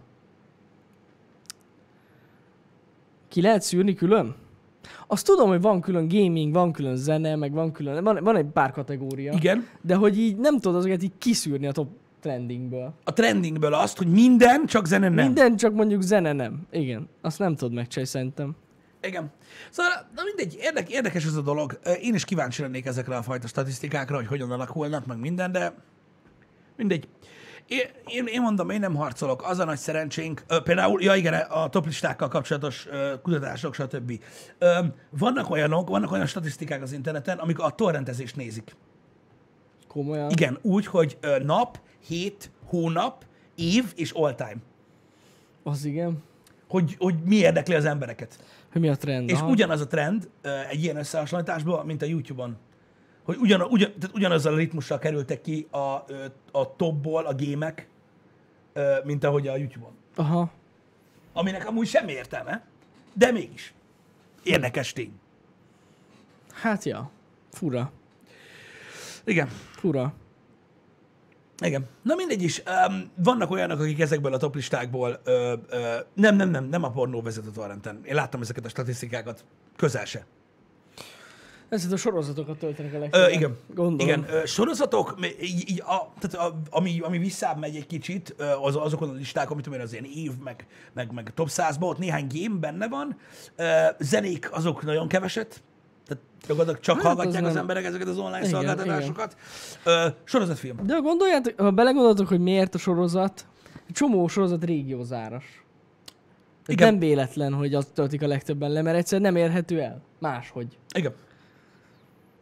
[3.28, 4.34] Ki lehet szűrni külön?
[5.06, 8.46] Azt tudom, hogy van külön gaming, van külön zene, meg van külön, van, van egy
[8.46, 9.32] pár kategória.
[9.32, 9.66] igen.
[9.80, 11.88] De hogy így nem tudod azokat így kiszűrni a top
[12.20, 12.92] trendingből.
[13.04, 15.24] A trendingből azt, hogy minden, csak zene nem.
[15.24, 16.66] Minden, csak mondjuk zene nem.
[16.70, 17.08] Igen.
[17.22, 18.56] Azt nem tudod megcsinálni szerintem.
[19.02, 19.30] Igen.
[19.70, 21.78] Szóval, na mindegy, érdek, érdekes ez a dolog.
[22.00, 25.74] Én is kíváncsi lennék ezekre a fajta statisztikákra, hogy hogyan alakulnak, meg minden, de
[26.76, 27.08] mindegy.
[27.68, 29.42] Én, én, mondom, én nem harcolok.
[29.44, 34.20] Az a nagy szerencsénk, ö, például, ja igen, a toplistákkal kapcsolatos ö, kutatások, stb.
[34.58, 34.78] Ö,
[35.10, 38.76] vannak olyanok, vannak olyan statisztikák az interneten, amik a torrentezést nézik.
[39.88, 40.30] Komolyan.
[40.30, 43.24] Igen, úgy, hogy ö, nap, hét, hónap,
[43.54, 44.56] év és all time.
[45.62, 46.22] Az igen.
[46.68, 48.38] Hogy, hogy mi érdekli az embereket.
[48.72, 49.30] Hogy mi a trend.
[49.30, 49.48] És Aha.
[49.48, 52.56] ugyanaz a trend ö, egy ilyen összehasonlításban, mint a YouTube-on.
[53.26, 56.04] Hogy ugyan, ugyan, tehát ugyanazzal a ritmussal kerültek ki a,
[56.50, 57.88] a topból a gémek,
[59.04, 59.92] mint ahogy a YouTube-on.
[60.14, 60.50] Aha.
[61.32, 62.64] Aminek amúgy semmi értelme,
[63.12, 63.74] de mégis.
[64.42, 65.12] Érdekes tény.
[66.52, 67.10] Hát ja.
[67.50, 67.92] Fura.
[69.24, 69.48] Igen.
[69.70, 70.14] Fura.
[71.58, 71.86] Igen.
[72.02, 72.62] Na mindegy is.
[72.88, 77.22] Um, vannak olyanok, akik ezekből a toplistákból ö, ö, nem, nem, nem, nem a pornó
[77.22, 78.00] vezet a torrenten.
[78.04, 79.44] Én láttam ezeket a statisztikákat.
[79.76, 80.26] Közel se.
[81.68, 83.32] Ezért a sorozatokat töltenek a legtöbben.
[83.32, 83.56] igen.
[83.74, 83.98] Gondolom.
[84.12, 88.44] Igen, ö, sorozatok, így, így a, tehát a, ami, ami visszább megy egy kicsit, ö,
[88.62, 91.76] az, azokon a listákon, amit tudom én, az ilyen év, meg, meg, meg top 100
[91.80, 93.16] ott néhány game benne van.
[93.56, 93.64] Ö,
[93.98, 95.62] zenék azok nagyon keveset,
[96.06, 99.36] tehát gyakorlatilag csak Hát, az hallgatják az, nem- emberek ezeket az online Igen, szolgáltatásokat.
[99.84, 100.76] Ö, sorozatfilm.
[100.86, 103.46] De gondoljátok, ha belegondoltok, hogy miért a sorozat,
[103.88, 105.64] egy csomó sorozat régiózáras.
[106.68, 106.88] Igen.
[106.88, 110.02] nem véletlen, hogy azt töltik a legtöbben le, mert egyszer nem érhető el.
[110.18, 110.78] Máshogy.
[110.94, 111.12] Igen.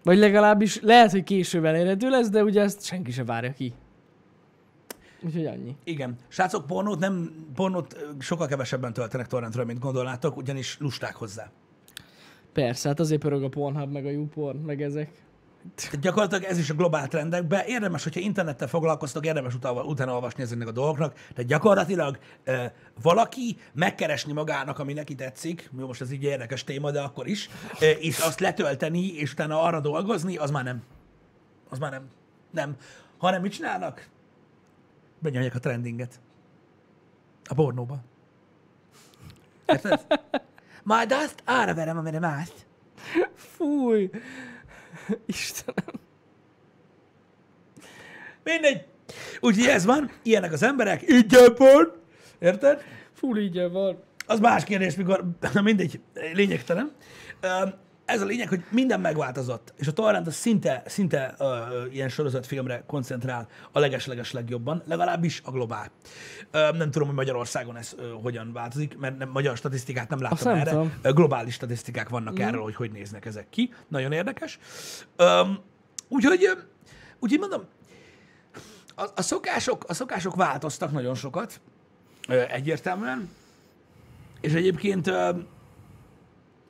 [0.05, 3.73] Vagy legalábbis lehet, hogy később elérhető lesz, de ugye ezt senki sem várja ki.
[5.23, 5.77] Úgyhogy annyi.
[5.85, 6.17] Igen.
[6.29, 11.51] Srácok, pornót, nem, pornót sokkal kevesebben töltenek torrentről, mint gondolnátok, ugyanis lusták hozzá.
[12.53, 15.23] Persze, hát azért pörög a Pornhub, meg a YouPorn, meg ezek.
[15.75, 17.67] Tehát gyakorlatilag ez is a globál trendekben.
[17.67, 21.15] Érdemes, hogyha internettel foglalkoztok, érdemes utána, utána olvasni ezeknek a dolgoknak.
[21.15, 26.91] Tehát gyakorlatilag e, valaki megkeresni magának, ami neki tetszik, jó, most ez így érdekes téma,
[26.91, 27.49] de akkor is,
[27.81, 30.83] e, és azt letölteni, és utána arra dolgozni, az már nem.
[31.69, 32.09] Az már nem.
[32.51, 32.77] Nem.
[33.19, 34.09] Hanem mit csinálnak?
[35.19, 36.21] Benyomják a trendinget.
[37.45, 37.99] A pornóba.
[40.83, 42.49] Majd azt arra verem, amire más.
[43.35, 44.11] Fúj!
[45.27, 46.01] Istenem.
[48.45, 48.85] Mindegy.
[49.41, 51.93] Úgyhogy ez van, ilyenek az emberek, ingyen van,
[52.39, 52.83] érted?
[53.13, 54.03] Full így van.
[54.27, 55.25] Az más kérdés, mikor,
[55.55, 56.01] na mindegy,
[56.33, 56.93] lényegtelen.
[58.05, 61.49] Ez a lényeg, hogy minden megváltozott, és a torrent az szinte, szinte uh,
[61.93, 65.91] ilyen sorozatfilmre koncentrál a leges-leges legjobban, legalábbis a globál.
[66.53, 70.53] Uh, nem tudom, hogy Magyarországon ez uh, hogyan változik, mert nem, magyar statisztikát nem láttam
[70.53, 70.71] nem erre.
[70.71, 70.93] tudom.
[71.03, 72.43] Globális statisztikák vannak mm.
[72.43, 73.73] erről, hogy hogy néznek ezek ki.
[73.89, 74.59] Nagyon érdekes.
[75.19, 75.59] Um,
[76.09, 76.49] úgyhogy,
[77.19, 77.65] úgyhogy mondom,
[78.95, 81.61] a, a, szokások, a szokások változtak nagyon sokat,
[82.29, 83.31] ö, egyértelműen,
[84.41, 85.31] és egyébként, ö,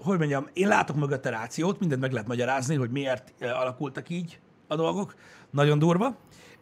[0.05, 4.40] hogy mondjam, én látok mögötte rációt, mindent meg lehet magyarázni, hogy miért ö, alakultak így
[4.66, 5.14] a dolgok.
[5.50, 6.16] Nagyon durva.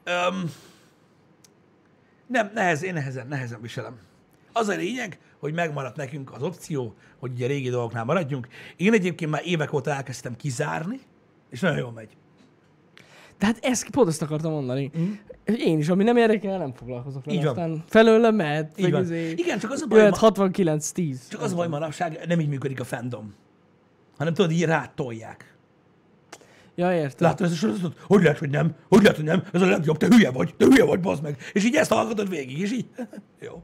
[0.05, 0.51] Öm,
[2.27, 3.99] nem, nehez, én nehezen, nehezen viselem.
[4.53, 8.49] Az a lényeg, hogy megmaradt nekünk az opció, hogy ugye régi dolgoknál maradjunk.
[8.77, 11.01] Én egyébként már évek óta elkezdtem kizárni,
[11.51, 12.17] és nagyon jól megy.
[13.43, 14.91] Tehát ezt pont ezt akartam mondani.
[14.99, 15.13] Mm.
[15.45, 17.39] Én is, ami nem érdekel, nem foglalkozok vele.
[17.39, 17.53] Így van.
[17.53, 18.79] Aztán felőlem mehet.
[18.79, 19.03] Így van.
[19.03, 21.17] izé, Igen, csak az a baj, Jöhet ma, 69-10.
[21.29, 23.35] csak az a baj manapság, nem így működik a fandom.
[24.17, 25.57] Hanem tudod, így rátolják.
[26.75, 27.29] Ja, értem.
[27.29, 27.99] Látod ezt a sorozatot?
[28.07, 28.75] Hogy lehet, hogy nem?
[28.89, 29.43] Hogy lehet, hogy nem?
[29.53, 31.37] Ez a legjobb, te hülye vagy, te hülye vagy, bazd meg.
[31.53, 32.87] És így ezt hallgatod végig, és így,
[33.47, 33.63] jó.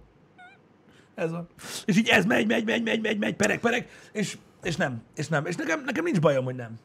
[1.14, 1.48] Ez van.
[1.84, 5.28] És így ez megy, megy, megy, megy, megy, megy, pereg, pereg, és, és nem, és
[5.28, 5.46] nem.
[5.46, 6.78] És nekem, nekem nincs bajom, hogy nem.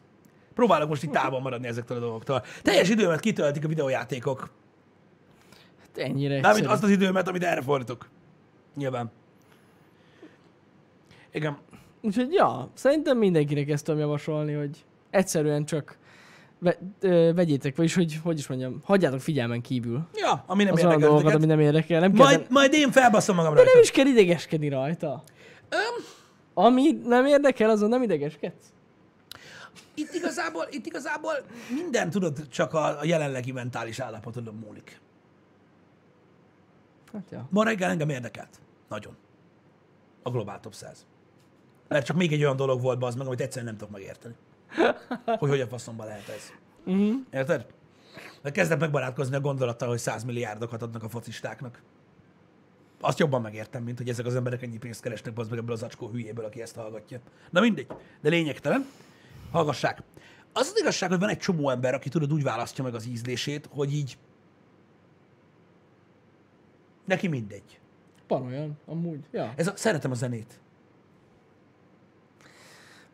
[0.53, 2.43] Próbálok most itt távol maradni ezektől a dolgoktól.
[2.61, 4.49] Teljes időmet kitöltik a videójátékok.
[5.79, 6.67] Hát ennyire Mármint egyszerű.
[6.73, 8.09] azt az időmet, amit erre fordítok.
[8.75, 9.11] Nyilván.
[11.31, 11.57] Igen.
[12.01, 15.97] Úgyhogy ja, szerintem mindenkinek ezt tudom javasolni, hogy egyszerűen csak
[16.59, 20.79] ve, ö, vegyétek, vagyis hogy, hogy is mondjam, hagyjátok figyelmen kívül Ja, ami nem az
[20.79, 21.99] érdekel dolgokat, ami nem érdekel.
[21.99, 23.73] Nem kell, Majd, majd én felbasszom magam de rajta.
[23.73, 25.23] nem is kell idegeskedni rajta.
[25.69, 26.03] Öm,
[26.53, 28.65] Ami nem érdekel, azon nem idegeskedsz.
[29.93, 31.33] Itt igazából, itt igazából
[31.75, 34.99] minden, tudod, csak a, a jelenlegi mentális állapotodon múlik.
[37.13, 37.47] Hát ja.
[37.49, 38.59] Ma reggel engem érdekelt.
[38.89, 39.15] Nagyon.
[40.21, 41.05] A Global Top 100.
[41.87, 44.35] Mert csak még egy olyan dolog volt, az meg, amit egyszerűen nem tudok megérteni.
[45.25, 46.51] Hogy hogy a faszomba lehet ez.
[46.85, 47.15] Uh-huh.
[47.31, 47.65] Érted?
[48.41, 51.81] Mert kezdek megbarátkozni a gondolattal, hogy 100 milliárdokat adnak a focistáknak.
[53.01, 55.83] Azt jobban megértem, mint hogy ezek az emberek ennyi pénzt keresnek az meg ebből az
[55.83, 57.19] acskó hülyéből, aki ezt hallgatja.
[57.49, 57.87] Na mindegy,
[58.21, 58.85] de lényegtelen.
[59.53, 60.01] Hallgassák.
[60.53, 63.69] Az az igazság, hogy van egy csomó ember, aki tudod úgy választja meg az ízlését,
[63.71, 64.17] hogy így
[67.05, 67.79] neki mindegy.
[68.27, 69.19] Van olyan, amúgy.
[69.31, 69.53] Ja.
[69.55, 70.59] Ez a, szeretem a zenét.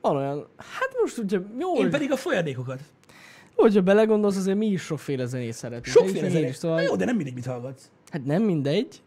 [0.02, 0.48] Van olyan.
[0.58, 2.80] Hát most ugye jó, Én hogy, pedig a folyadékokat.
[3.56, 5.86] hogyha belegondolsz, azért mi is sokféle zenét szeretünk.
[5.86, 6.54] Sokféle is, zenét.
[6.56, 7.92] Szóval, Na jó, de nem mindegy, mit hallgatsz.
[8.12, 9.02] Hát nem mindegy.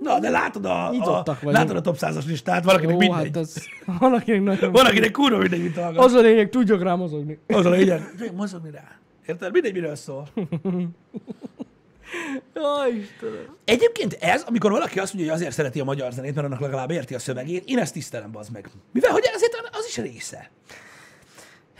[0.00, 1.56] Na, de látod a, a, Nyitottak vagyunk.
[1.56, 3.24] látod a top 100-as listát, valakinek ó, mindegy.
[3.24, 3.66] hát az,
[3.98, 4.72] valakinek nagyon...
[4.72, 6.04] Valakinek kurva mindegy, mit hallgat.
[6.04, 7.38] Az a lényeg, tudjak rá mozogni.
[7.46, 8.10] Az a lényeg.
[8.10, 8.98] Tudjuk mozogni rá.
[9.26, 9.52] Érted?
[9.52, 10.28] Mindegy, miről szól.
[12.54, 13.56] Jaj, Istenem.
[13.64, 16.90] Egyébként ez, amikor valaki azt mondja, hogy azért szereti a magyar zenét, mert annak legalább
[16.90, 18.70] érti a szövegét, én ezt tisztelem, bazd meg.
[18.92, 20.50] Mivel, hogy azért az is része.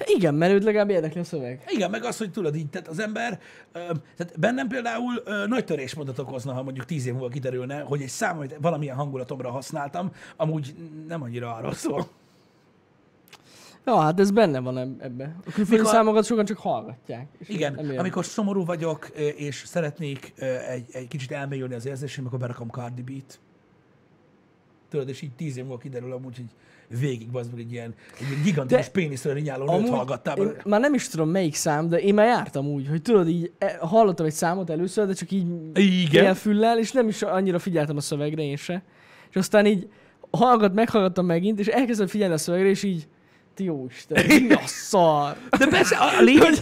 [0.05, 1.65] Igen, mert őt legalább érdekli a szöveg.
[1.69, 3.41] Igen, meg az, hogy tudod így, tehát az ember,
[3.73, 3.79] ö,
[4.17, 8.09] tehát bennem például ö, nagy törésmondat okozna, ha mondjuk tíz év múlva kiderülne, hogy egy
[8.09, 10.75] szám, amit valamilyen hangulatomra használtam, amúgy
[11.09, 12.07] nem annyira arról szól.
[13.85, 15.25] Ja, hát ez benne van eb- ebbe.
[15.25, 17.27] A külföldi Mikor- számokat sokan csak hallgatják.
[17.39, 20.33] és Igen, nem amikor szomorú vagyok, és szeretnék
[20.69, 23.41] egy, egy kicsit elmélyülni az érzéseim, akkor berakom Cardi B-t.
[24.89, 26.47] Tudod, és így tíz év múlva kiderül amúgy, hogy
[27.01, 30.37] végig az meg egy ilyen, egy gigantikus De- péniszről rinyáló nőt Amúgy hallgattál.
[30.37, 33.53] én már nem is tudom melyik szám, de én már jártam úgy, hogy tudod így,
[33.59, 36.23] e, hallottam egy számot először, de csak így Igen.
[36.23, 38.83] ilyen füllel, és nem is annyira figyeltem a szövegre én se.
[39.31, 39.89] És aztán így
[40.31, 43.09] hallgat, meghallgattam megint, és elkezdtem figyelni a szövegre, és így,
[43.57, 44.61] jó Isten, mi a
[44.91, 45.37] szar.
[45.59, 46.53] De persze, a, lényeg,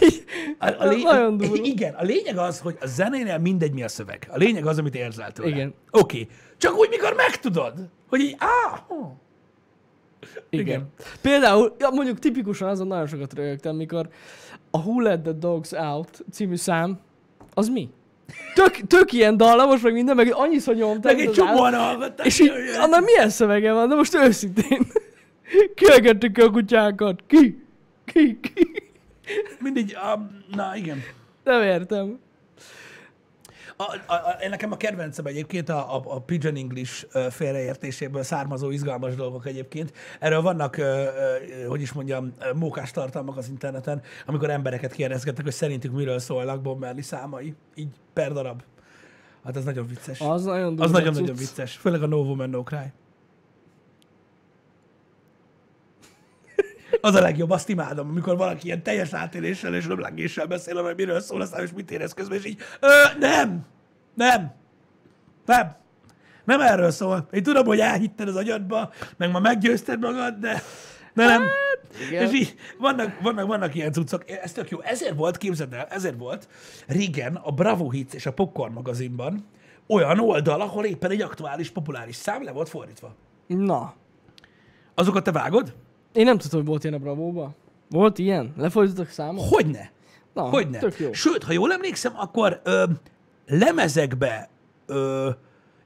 [0.59, 1.55] a, a lényeg, Nagyon durva.
[1.63, 4.27] igen, a lényeg az, hogy a zenénél mindegy, mi a szöveg.
[4.31, 5.49] A lényeg az, amit érzel tőle.
[5.49, 5.73] Igen.
[5.91, 6.21] Oké.
[6.21, 6.35] Okay.
[6.57, 7.73] Csak úgy, mikor megtudod,
[8.07, 9.15] hogy így, á, ó.
[10.49, 10.65] Igen.
[10.65, 10.87] Igen.
[11.21, 14.09] Például, ja, mondjuk tipikusan azon nagyon sokat rögtem, mikor
[14.71, 16.99] a Who Let the Dogs Out című szám,
[17.53, 17.89] az mi?
[18.53, 21.15] Tök, tök ilyen dallamos, meg minden, meg annyiszor nyomták.
[21.15, 22.25] Meg egy csomóan hallgatták.
[22.25, 23.89] És így, annak milyen szövege van?
[23.89, 24.87] De most őszintén.
[25.75, 27.23] Kielgettük a kutyákat.
[27.27, 27.63] Ki?
[28.05, 28.39] Ki?
[28.39, 28.91] Ki?
[29.59, 31.03] Mindig, um, na igen.
[31.43, 32.19] Nem értem.
[33.79, 39.15] A, a, a, nekem a kedvencem egyébként a, a, a Pigeon English félreértéséből származó izgalmas
[39.15, 39.93] dolgok egyébként.
[40.19, 40.81] Erről vannak,
[41.67, 46.79] hogy is mondjam, mókás tartalmak az interneten, amikor embereket kérdezgetnek, hogy szerintük miről szólnak Bob
[46.79, 48.61] Marley számai, így per darab.
[49.43, 50.19] Hát ez nagyon vicces.
[50.19, 51.37] Az nagyon Az nagyon-nagyon cucc.
[51.37, 51.75] vicces.
[51.75, 52.91] Főleg a No Woman No Cry.
[57.01, 61.19] Az a legjobb, azt imádom, amikor valaki ilyen teljes átéléssel és röblengéssel beszél, hogy miről
[61.19, 62.87] szól, aztán és mit érez közben, és így, ö,
[63.19, 63.65] nem,
[64.13, 64.53] nem,
[65.45, 65.75] nem,
[66.43, 67.27] nem erről szól.
[67.31, 70.61] Én tudom, hogy elhitted az agyadba, meg ma meggyőzted magad, de,
[71.13, 71.43] de nem.
[72.09, 72.27] igen.
[72.27, 74.29] És így vannak, vannak, vannak ilyen cuccok.
[74.29, 74.81] Ez tök jó.
[74.81, 76.47] Ezért volt, képzeld el, ezért volt
[76.87, 79.45] régen a Bravo Hits és a Popcorn magazinban
[79.87, 83.15] olyan oldal, ahol éppen egy aktuális, populáris szám le volt fordítva.
[83.47, 83.93] Na.
[84.95, 85.73] Azokat te vágod?
[86.13, 87.55] Én nem tudtam, hogy volt ilyen a Bravóba.
[87.89, 88.53] Volt ilyen?
[88.57, 89.47] Lefordítottak számot?
[89.49, 89.91] Hogyne?
[90.33, 90.79] Na, Hogyne?
[90.79, 91.13] tök jó.
[91.13, 92.83] Sőt, ha jól emlékszem, akkor ö,
[93.47, 94.49] lemezekbe
[94.85, 95.29] ö,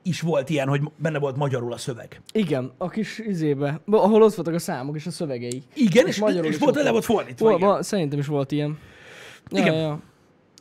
[0.04, 2.22] is volt ilyen, hogy benne volt magyarul a szöveg.
[2.34, 5.64] Igen, a kis izébe, ahol ott voltak a számok és a szövegei.
[5.74, 7.50] Igen, és, magyarul és is volt, le volt fordítva.
[7.50, 7.84] Vol, igen.
[7.84, 8.78] szerintem is volt ilyen.
[9.50, 9.76] Ja, Igen.
[9.76, 10.00] Ja.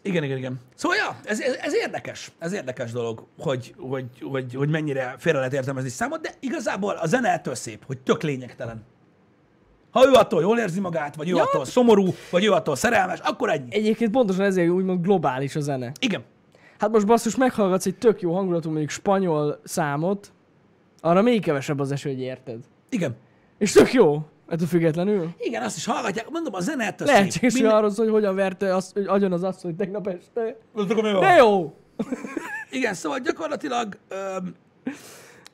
[0.03, 0.61] Igen, igen, igen.
[0.75, 2.31] Szóval, ja, ez, ez, ez érdekes.
[2.39, 7.07] Ez érdekes dolog, hogy, hogy, hogy, hogy mennyire félre lehet értelmezni számot, de igazából a
[7.07, 8.83] zene ettől szép, hogy tök lényegtelen.
[9.91, 11.43] Ha ő attól jól érzi magát, vagy ő Ja.
[11.43, 13.75] attól szomorú, vagy ő attól szerelmes, akkor ennyi.
[13.75, 15.93] Egyébként pontosan ezért úgymond globális a zene.
[16.01, 16.23] Igen.
[16.79, 20.33] Hát most basszus, meghallgatsz egy tök jó hangulatú mondjuk spanyol számot,
[21.01, 22.59] arra még kevesebb az eső, hogy érted.
[22.89, 23.17] Igen.
[23.59, 25.29] És tök jó, ettől függetlenül.
[25.39, 26.31] Igen, azt is hallgatják.
[26.31, 29.43] Mondom, a zene ettől Lehetséges, Minden- arról szól, hogy hogyan verte azt, hogy agyon az
[29.43, 30.57] asszony tegnap este.
[31.21, 31.75] De jó!
[32.71, 34.55] Igen, szóval gyakorlatilag öm,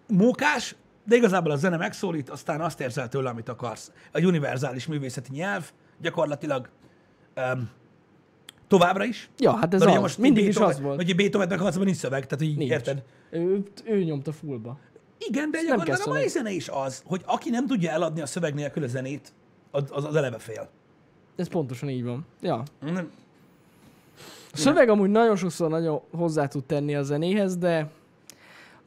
[0.08, 0.74] mókás,
[1.06, 3.92] de igazából a zene megszólít, aztán azt érzel tőle, amit akarsz.
[4.12, 6.68] A univerzális művészeti nyelv gyakorlatilag
[7.34, 7.70] öm,
[8.68, 9.30] továbbra is.
[9.38, 9.94] Ja, hát ez az.
[9.94, 10.96] most Mindig is az volt.
[10.96, 12.70] Hogy egy Beethoven meghalsz, nincs szöveg, tehát így Nincs.
[12.70, 13.02] érted?
[13.30, 14.78] Ő, ő nyomta fullba.
[15.18, 18.54] Igen, de gyakorlatilag a mai zene is az, hogy aki nem tudja eladni a szöveg
[18.54, 19.32] nélkül a zenét,
[19.70, 20.68] az, az, az eleve fél.
[21.36, 22.26] Ez pontosan így van.
[22.40, 22.62] Ja.
[22.80, 23.10] Nem.
[24.52, 27.90] A szöveg amúgy nagyon sokszor nagyon hozzá tud tenni a zenéhez, de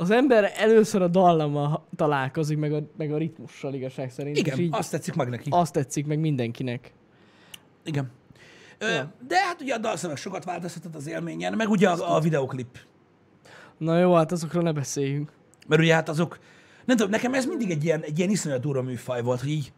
[0.01, 4.37] az ember először a dallammal találkozik, meg a, meg a ritmussal igazság szerint.
[4.37, 5.49] Igen, így azt tetszik meg neki.
[5.51, 6.93] azt tetszik meg mindenkinek.
[7.83, 8.11] Igen.
[8.77, 9.13] Ö, Ja.
[9.27, 12.77] De hát ugye a dalszöveg sokat változtatott az élményen, meg ugye a, a videoklip.
[13.77, 15.31] Na jó, hát azokról ne beszéljünk.
[15.67, 16.39] Mert ugye hát azok,
[16.85, 19.73] nem tudom, nekem ez mindig egy ilyen, egy ilyen iszonyat durva műfaj volt, hogy így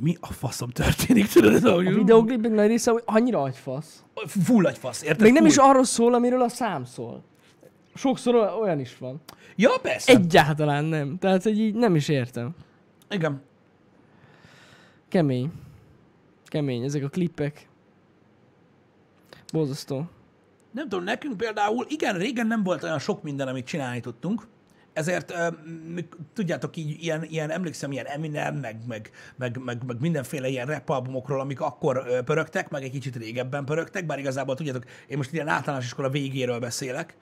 [0.00, 4.04] mi a faszom történik, tudod, ez A videoklipek nagy része hogy annyira agyfasz.
[4.26, 5.20] Full agyfasz, érted?
[5.20, 5.50] Még nem Full.
[5.50, 7.24] is arról szól, amiről a szám szól.
[7.94, 9.20] Sokszor oly- olyan is van.
[9.56, 10.12] Ja, persze.
[10.12, 11.18] Egyáltalán nem.
[11.18, 12.54] Tehát, hogy így nem is értem.
[13.10, 13.42] Igen.
[15.08, 15.52] Kemény.
[16.44, 17.68] Kemény, ezek a klippek.
[19.52, 20.08] Borzasztó.
[20.70, 24.46] Nem tudom, nekünk például, igen, régen nem volt olyan sok minden, amit csinálni tudtunk,
[24.94, 25.34] ezért
[26.32, 30.88] tudjátok, így ilyen, ilyen, emlékszem, ilyen Eminem, meg, meg, meg, meg, meg mindenféle ilyen rap
[30.88, 35.48] albumokról, amik akkor pörögtek, meg egy kicsit régebben pörögtek, bár igazából tudjátok, én most ilyen
[35.48, 37.16] általános iskola végéről beszélek,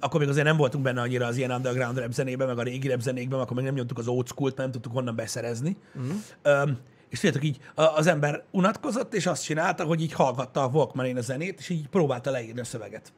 [0.00, 2.88] akkor még azért nem voltunk benne annyira az ilyen underground rap zenében, meg a régi
[2.88, 5.76] rap zenékben, akkor még nem nyomtuk az old school-t, nem tudtuk honnan beszerezni.
[5.94, 6.70] Uh-huh.
[7.08, 11.20] És tudjátok, így az ember unatkozott, és azt csinálta, hogy így hallgatta a walkman a
[11.20, 13.12] zenét, és így próbálta leírni a szöveget.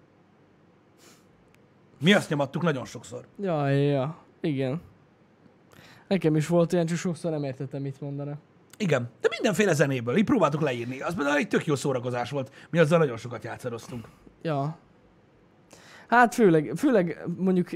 [2.02, 3.26] Mi azt nyomattuk nagyon sokszor.
[3.40, 4.16] Ja, ja.
[4.40, 4.80] Igen.
[6.08, 8.38] Nekem is volt ilyen, csak sokszor nem értettem, mit mondana.
[8.76, 11.00] Igen, de mindenféle zenéből, így próbáltuk leírni.
[11.00, 12.52] Az például egy tök jó szórakozás volt.
[12.70, 14.08] Mi azzal nagyon sokat játszadoztunk.
[14.42, 14.78] Ja.
[16.06, 17.68] Hát főleg, főleg mondjuk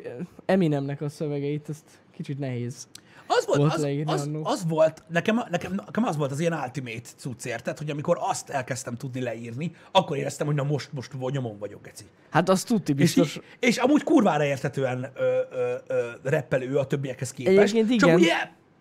[0.45, 2.89] Eminemnek a szövegeit, ezt kicsit nehéz.
[3.27, 7.09] Az volt, Volt az, az, az volt nekem, nekem, nekem az volt az ilyen ultimate
[7.17, 7.79] cucc, érted?
[7.79, 12.05] Hogy amikor azt elkezdtem tudni leírni, akkor éreztem, hogy na most, most nyomon vagyok, geci.
[12.31, 13.37] Hát az tudti És, biztos.
[13.37, 17.75] így, és amúgy kurvára értetően ö, ö, ö, reppelő a többiekhez képest.
[17.75, 18.21] Egyébként Csak igen.
[18.21, 18.35] ugye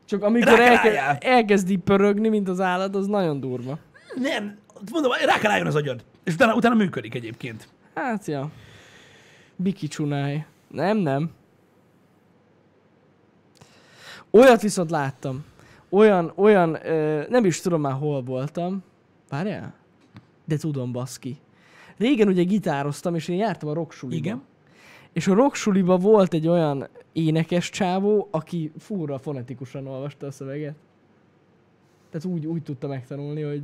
[0.05, 3.79] Csak amikor elke, elkezdi pörögni, mint az állat, az nagyon durva.
[4.15, 4.57] nem,
[4.91, 6.03] mondom, rá kell álljon az agyad.
[6.23, 7.67] És utána, utána működik egyébként.
[7.93, 8.49] Hát, ja.
[9.55, 10.45] Biki csunáj.
[10.67, 11.31] Nem, nem.
[14.35, 15.45] Olyat viszont láttam.
[15.89, 18.83] Olyan, olyan, ö, nem is tudom már hol voltam.
[19.29, 19.73] Várjál?
[20.45, 21.37] De tudom, baszki.
[21.97, 24.17] Régen ugye gitároztam, és én jártam a rocksuliba.
[24.17, 24.43] Igen.
[25.13, 30.75] És a rocksuliba volt egy olyan énekes csávó, aki fúra fonetikusan olvasta a szöveget.
[32.11, 33.61] Tehát úgy, úgy tudta megtanulni, hogy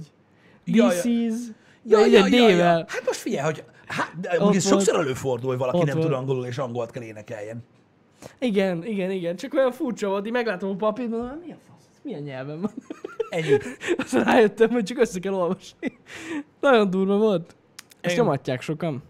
[0.63, 1.11] this ja.
[1.11, 1.33] is...
[1.83, 2.65] Ja, Ja, ja, ja, ja.
[2.65, 7.03] Hát most figyelj, hogy hát, sokszor előfordul, hogy valaki nem tud angolul és angolt kell
[7.03, 7.63] énekeljen.
[8.39, 9.35] Igen, igen, igen.
[9.35, 11.87] Csak olyan furcsa volt, így meglátom a papírt, mondom, mi a fasz?
[11.91, 12.71] Ez milyen nyelven van?
[13.29, 13.57] Ennyi.
[14.03, 15.97] Aztán rájöttem, hogy csak össze kell olvasni.
[16.59, 17.55] Nagyon durva volt.
[18.01, 18.25] Ezt Igen.
[18.25, 19.03] nyomatják sokan.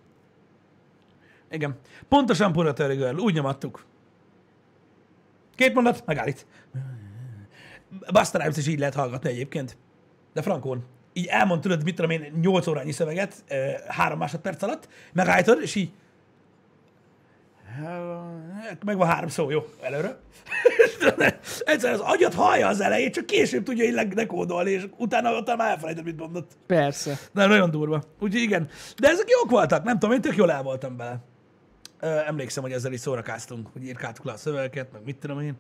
[1.51, 1.75] Igen.
[2.07, 3.85] Pontosan Puratörő Girl, úgy nyomattuk.
[5.55, 6.45] Két mondat, megállít.
[8.11, 9.77] Busta Rhymes is így lehet hallgatni egyébként.
[10.33, 10.83] De frankon.
[11.13, 13.43] Így elmond, tudod, mit tudom én, 8 órányi szöveget,
[13.87, 15.91] három másodperc alatt, megállítod, és így
[18.85, 20.17] meg van három szó, jó, előre.
[21.59, 25.57] Egyszer az agyat hallja az elejét, csak később tudja így le- lekódolni, és utána, utána
[25.63, 26.51] már elfelejtett, mit mondott.
[26.67, 27.17] Persze.
[27.33, 28.03] De nagyon durva.
[28.19, 28.67] Úgyhogy igen.
[28.99, 31.19] De ezek jók voltak, nem tudom, én tök jól el voltam bele.
[32.27, 35.55] Emlékszem, hogy ezzel is szórakáztunk, hogy írkáltuk le a szövegeket, meg mit tudom én.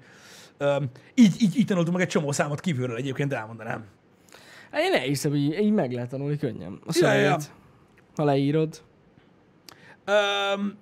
[1.13, 3.85] Így, így, így tanultunk meg egy csomó számot kívülről egyébként, elmondanám.
[4.71, 6.79] Hát én elhiszem, hogy így, meg lehet tanulni könnyen.
[6.85, 7.21] A Ja, ja, ja.
[7.21, 7.51] szöveget.
[8.15, 8.81] Ha leírod.
[10.07, 10.77] Um,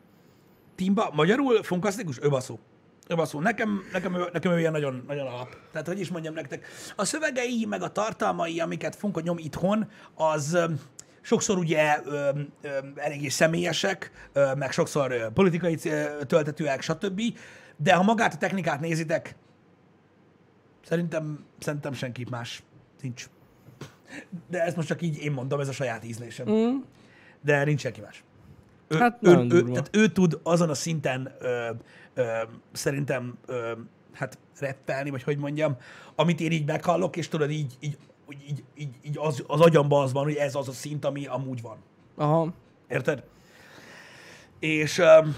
[0.80, 2.20] Timba, magyarul funkasztikus?
[2.22, 2.60] Öbaszó.
[3.08, 3.40] Öbaszó.
[3.40, 5.58] Nekem, nekem, ő- nekem ő ilyen nagyon, nagyon alap.
[5.72, 6.66] Tehát, hogy is mondjam nektek,
[6.96, 10.58] a szövegei, meg a tartalmai, amiket Funka nyom itthon, az
[11.22, 17.22] sokszor ugye öm, öm, eléggé személyesek, öm, meg sokszor ö, politikai ö, töltetőek, stb.
[17.78, 19.36] De ha magát a technikát nézitek,
[20.86, 22.64] szerintem, szerintem senki más
[23.02, 23.30] nincs.
[24.50, 26.50] De ezt most csak így én mondom, ez a saját ízlésem.
[26.50, 26.78] Mm.
[27.42, 28.24] De nincs senki más.
[28.90, 31.70] Ő, Hát ő, ő, tehát ő tud azon a szinten ö,
[32.14, 32.24] ö,
[32.72, 33.72] szerintem ö,
[34.14, 35.78] hát reppelni, vagy hogy mondjam,
[36.16, 37.98] amit én így meghallok, és tudod, így, így,
[38.48, 41.62] így, így, így, az, az agyamban az van, hogy ez az a szint, ami amúgy
[41.62, 41.78] van.
[42.16, 42.54] Aha.
[42.88, 43.24] Érted?
[44.60, 45.36] És, öm,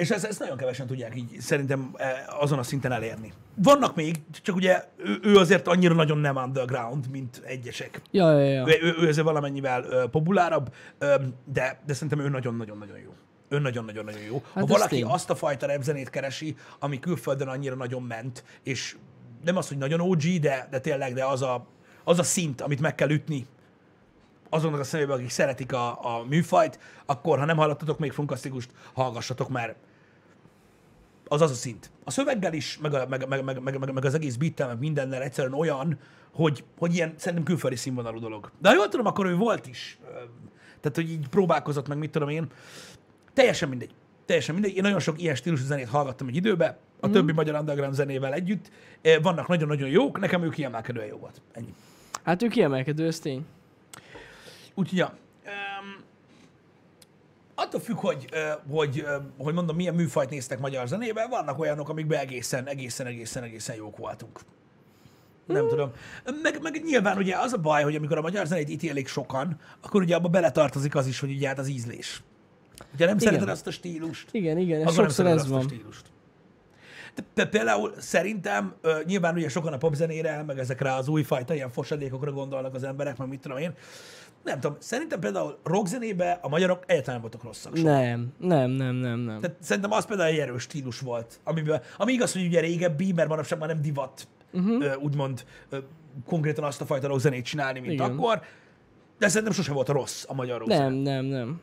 [0.00, 3.32] és ezt, ezt nagyon kevesen tudják így szerintem eh, azon a szinten elérni.
[3.54, 8.00] Vannak még, csak ugye ő, ő azért annyira nagyon nem underground, mint egyesek.
[8.10, 8.66] Ja, ja, ja.
[8.68, 13.14] Ő, ő, ő azért valamennyivel ö, populárabb, ö, de, de szerintem ő nagyon-nagyon-nagyon jó.
[13.48, 14.42] Ő nagyon-nagyon-nagyon jó.
[14.54, 15.04] Hát ha valaki tény.
[15.04, 18.96] azt a fajta repzenét keresi, ami külföldön annyira nagyon ment, és
[19.44, 21.66] nem az, hogy nagyon OG, de, de tényleg, de az a,
[22.04, 23.46] az a szint, amit meg kell ütni
[24.48, 29.48] azonnak a személyben, akik szeretik a, a műfajt, akkor, ha nem hallottatok még Funkasztikust, hallgassatok,
[29.48, 29.74] mert
[31.32, 31.90] az az a szint.
[32.04, 34.78] A szöveggel is, meg, a, meg, meg, meg, meg, meg, meg az egész beattel, meg
[34.78, 35.98] mindennel egyszerűen olyan,
[36.32, 38.50] hogy, hogy ilyen szerintem külföldi színvonalú dolog.
[38.58, 39.98] De ha jól tudom, akkor ő volt is.
[40.80, 42.46] Tehát, hogy így próbálkozott meg, mit tudom én.
[43.32, 43.90] Teljesen mindegy.
[44.26, 44.76] Teljesen mindegy.
[44.76, 47.12] Én nagyon sok ilyen stílusú zenét hallgattam egy időbe, a mm.
[47.12, 48.70] többi magyar underground zenével együtt.
[49.22, 51.40] Vannak nagyon-nagyon jók, nekem ő kiemelkedően jó volt.
[51.52, 51.74] Ennyi.
[52.22, 53.44] Hát ő kiemelkedő, ez tény.
[54.74, 55.14] Úgyhogy, ja.
[57.62, 61.88] Attól függ, hogy, uh, hogy, uh, hogy mondom, milyen műfajt néztek magyar zenében, vannak olyanok,
[61.88, 64.40] amikben egészen, egészen, egészen, egészen jók voltunk.
[65.46, 65.90] Nem tudom.
[66.42, 70.02] Meg, meg nyilván ugye az a baj, hogy amikor a magyar zenét ítélik sokan, akkor
[70.02, 72.22] ugye abba beletartozik az is, hogy ugye hát az ízlés.
[72.94, 75.62] Ugye nem szereted azt a stílust, Igen, igen, ez sokszor ez azt a van.
[75.62, 76.04] stílust.
[77.14, 81.70] De, de például szerintem, ö, nyilván ugye sokan a popzenére, meg ezekre az újfajta ilyen
[81.70, 83.74] fosadékokra gondolnak az emberek, meg mit tudom én.
[84.44, 87.76] Nem tudom, szerintem például rockzenébe a magyarok egyáltalán voltak rosszak.
[87.76, 88.00] soha.
[88.00, 89.40] Nem, nem, nem, nem, nem.
[89.40, 93.28] Tehát szerintem az például egy erős stílus volt, amiben, ami igaz, hogy ugye régebbi, mert
[93.28, 95.02] manapság már nem divat, uh-huh.
[95.02, 95.78] úgymond ö,
[96.26, 98.10] konkrétan azt a fajta rockzenét csinálni, mint Igen.
[98.10, 98.42] akkor,
[99.18, 100.84] de szerintem sose volt rossz a magyar rockzene.
[100.84, 101.60] Nem, nem, nem.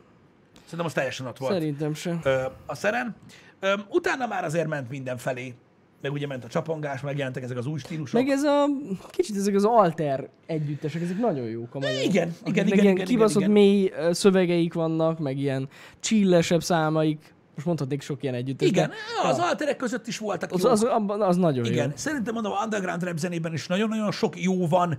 [0.62, 2.20] Szerintem az teljesen ott volt Szerintem sem.
[2.22, 3.16] ö, a szeren.
[3.60, 5.54] Ö, utána már azért ment mindenfelé,
[6.00, 8.20] meg ugye ment a csapongás, megjelentek ezek az új stílusok.
[8.20, 8.66] Meg ez a,
[9.10, 12.04] kicsit ezek az alter együttesek, ezek nagyon jók a magyarok.
[12.04, 15.68] Igen, igen, meg igen, ilyen igen, kibaszott igen, mély szövegeik vannak, meg ilyen
[16.00, 17.34] chillesebb számaik.
[17.54, 18.68] Most mondhatnék sok ilyen együttes.
[18.68, 21.96] Igen, de- az alterek között is voltak az, az, abban az nagyon Igen, jó.
[21.96, 24.98] szerintem mondom, a underground rap zenében is nagyon-nagyon sok jó van,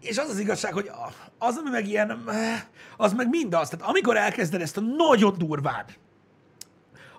[0.00, 0.90] és az az igazság, hogy
[1.38, 2.62] az, ami meg ilyen, eh,
[2.96, 3.68] az meg mindaz.
[3.68, 5.84] Tehát amikor elkezded ezt a nagyon durván,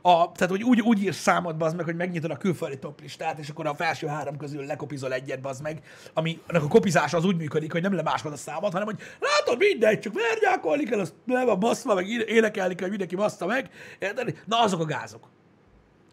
[0.07, 3.49] a, tehát, hogy úgy, úgy írsz számot, az meg, hogy megnyitod a külföldi toplistát, és
[3.49, 5.81] akkor a felső három közül lekopizol egyet, bazd meg,
[6.13, 9.57] ami annak a kopizása az úgy működik, hogy nem lemásod a számot, hanem hogy látod
[9.57, 13.69] mindegy, csak vergyákolni kell, azt le van baszva, meg éne- énekelni kell, mindenki bassza meg.
[13.99, 14.43] Érted?
[14.45, 15.29] Na, azok a gázok.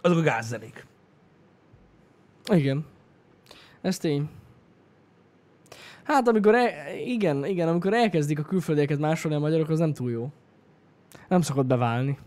[0.00, 0.86] Azok a gázzenék.
[2.52, 2.86] Igen.
[3.82, 4.30] Ez tény.
[6.02, 10.10] Hát amikor, el, igen, igen, amikor elkezdik a külföldieket másolni a magyarok, az nem túl
[10.10, 10.28] jó.
[11.28, 12.18] Nem szokott beválni.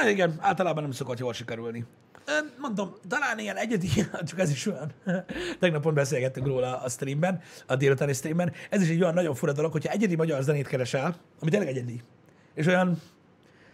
[0.00, 1.84] Á, igen, általában nem szokott jól sikerülni.
[2.58, 3.88] Mondom, talán ilyen egyedi,
[4.28, 4.92] csak ez is olyan.
[5.58, 8.52] Tegnap pont beszélgettünk róla a streamben, a délutáni streamben.
[8.70, 12.02] Ez is egy olyan nagyon fura dolog, hogyha egyedi magyar zenét keresel, ami tényleg egyedi,
[12.54, 13.02] és olyan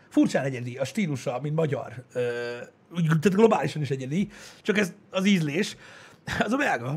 [0.08, 2.04] Furcsán egyedi, a stílusa, mint magyar.
[2.94, 4.28] Tehát globálisan is egyedi,
[4.62, 5.76] csak ez az ízlés.
[6.38, 6.96] Az a belga.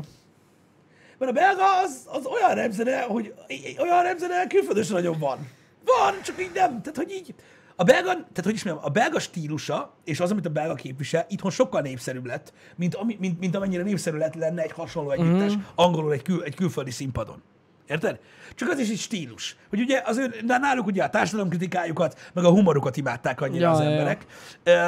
[1.18, 3.34] Mert a belga az, az olyan repzene, hogy
[3.78, 5.48] olyan repzene külföldön sem nagyon van.
[5.84, 6.82] Van, csak így nem.
[6.82, 7.34] Tehát, hogy így,
[7.80, 11.26] a belga, tehát hogy is mondjam, a belga stílusa, és az, amit a belga képvisel,
[11.28, 15.56] itthon sokkal népszerűbb lett, mint, ami, mint, mint amennyire népszerű lett lenne egy hasonló együttes,
[15.56, 15.60] mm.
[15.74, 17.42] angolul egy, kül, egy külföldi színpadon.
[17.86, 18.20] Érted?
[18.54, 19.56] Csak az is egy stílus.
[19.68, 23.70] Hogy ugye az ő, de náluk ugye a társadalomkritikájukat, meg a humorukat imádták annyira Ja,
[23.70, 23.90] az ja, ja.
[23.90, 24.26] emberek.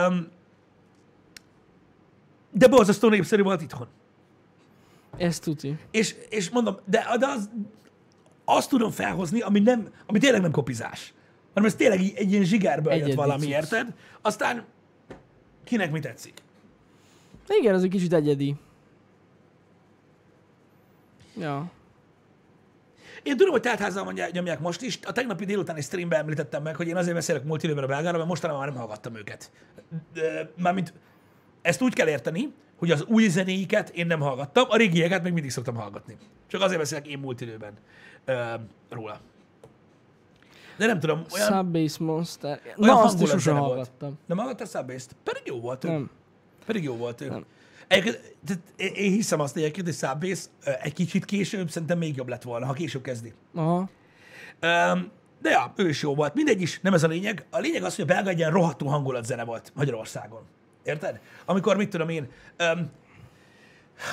[0.09, 0.29] Um,
[2.51, 3.87] de borzasztó népszerű volt itthon.
[5.17, 5.79] Ez tuti.
[5.91, 7.51] És, és mondom, de, de az,
[8.45, 11.15] azt tudom felhozni, ami, nem, ami tényleg nem kopizás,
[11.55, 13.51] hanem ez tényleg egy ilyen zsigerből jött Egyedi valami, cucc.
[13.51, 13.95] érted?
[14.21, 14.65] Aztán
[15.65, 16.35] kinek mi tetszik.
[17.49, 18.55] Igen, ez egy kicsit egyedi.
[21.39, 21.71] Ja.
[23.23, 24.99] Én tudom, hogy teltházal mondják, nyomják most is.
[25.03, 28.29] A tegnapi délutáni streamben említettem meg, hogy én azért beszélek múlt időben a belgára, mert
[28.29, 29.51] mostanában már nem hallgattam őket.
[30.13, 30.93] De, mármint
[31.63, 35.51] ezt úgy kell érteni, hogy az új zenéiket én nem hallgattam, a régieket még mindig
[35.51, 36.17] szoktam hallgatni.
[36.47, 37.73] Csak azért beszélek én múlt időben
[38.25, 38.55] ö,
[38.89, 39.21] róla.
[40.83, 42.61] De nem tudom, olyan, Subbase Monster.
[42.65, 44.19] olyan Na, azt is sosem hallgattam.
[44.27, 45.17] Nem hallgattál Subbase-t?
[45.23, 45.89] Pedig jó volt ő.
[45.89, 46.11] Nem.
[46.67, 47.29] Pedig jó volt ő.
[47.29, 47.45] Nem.
[47.89, 48.21] Egyébként,
[48.77, 50.43] én, hiszem azt egyébként, hogy Subbase
[50.83, 53.33] egy kicsit később szerintem még jobb lett volna, ha később kezdi.
[53.55, 53.77] Aha.
[54.63, 55.11] Um,
[55.41, 56.35] de ja, ő is jó volt.
[56.35, 57.47] Mindegy is, nem ez a lényeg.
[57.51, 60.43] A lényeg az, hogy a belga egy ilyen rohadtul hangulatzene volt Magyarországon.
[60.85, 61.21] Érted?
[61.45, 62.29] Amikor, mit tudom én,
[62.75, 62.91] um,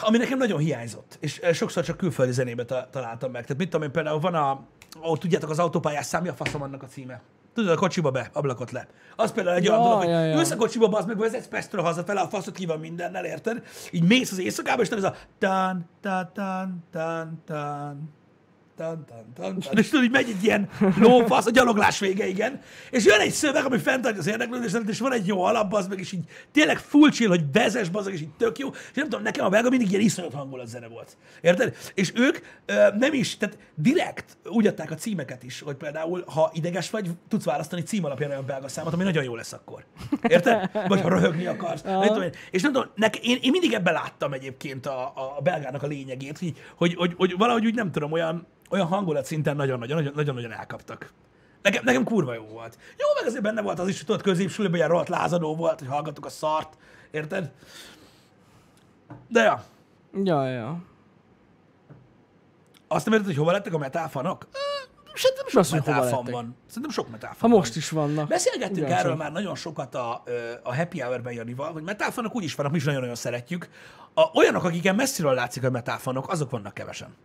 [0.02, 3.42] ami nekem nagyon hiányzott, és sokszor csak külföldi zenébe ta- találtam meg.
[3.42, 4.66] Tehát mit tudom én, például van a,
[5.04, 7.22] ó, tudjátok, az autópályás szám, mi a faszom annak a címe?
[7.54, 8.88] Tudod, a kocsiba be, ablakot le.
[9.16, 10.38] Az például egy Ja, olyan dolog, hogy ja, ja.
[10.38, 13.64] ülsz a kocsiba, az meg vezetsz Pestről hazafele, a faszot ki van mindennel, érted?
[13.92, 18.14] Így mész az éjszakába, és nem ez a tan, tan, tan, tan, tan,
[18.80, 22.62] tan, tan, tan, tan, és tudod, így megy egy ilyen lófasz, a gyaloglás vége, igen,
[22.90, 26.00] és jön egy szöveg, ami fenntartja az érdeklődést, és van egy jó alap, az meg,
[26.00, 29.22] és így tényleg full chill, hogy vezes, bazeg, és így tök jó, és nem tudom,
[29.22, 31.18] nekem a belga mindig ilyen iszonyat hangulat zene volt.
[31.42, 31.76] Érted?
[31.94, 36.52] És ők ö, nem is, tehát direkt úgy adták a címeket is, hogy például, ha
[36.54, 39.86] ideges vagy, tudsz választani cím alapján olyan belga számot, ami nagyon jó lesz akkor.
[40.22, 40.70] Érted?
[40.88, 41.82] Vagy ha röhögni akarsz.
[41.82, 45.42] Nem tudom, és nem tudom, nek, én, én, mindig ebben láttam egyébként a, a, a
[45.42, 49.56] belgának a lényegét, hogy, hogy, hogy, hogy valahogy úgy nem tudom, olyan, olyan hangulat szinten
[49.56, 51.12] nagyon-nagyon elkaptak.
[51.62, 52.78] Nekem, nekem kurva jó volt.
[52.98, 55.88] Jó, meg azért benne volt az is, hogy tudod, középsülőben ilyen rohadt lázadó volt, hogy
[55.88, 56.78] hallgattuk a szart.
[57.12, 57.52] Érted?
[59.28, 59.64] De ja,
[60.24, 60.78] Ja, ja.
[62.88, 64.48] azt nem érted, hogy hova lettek a metálfanok?
[65.14, 66.56] Szerintem sok hova metálfan van.
[66.68, 67.60] Szerintem sok Ha metálfan van.
[67.60, 68.28] most is vannak.
[68.28, 69.00] Beszélgettünk Ugyancsak.
[69.00, 70.24] erről már nagyon sokat a,
[70.64, 73.70] a Happy Hour-ben Janival, hogy metálfanok úgy is vannak, mi is nagyon-nagyon szeretjük.
[74.14, 77.16] A, olyanok, akiken messziről látszik, hogy metálfanok, azok vannak kevesen.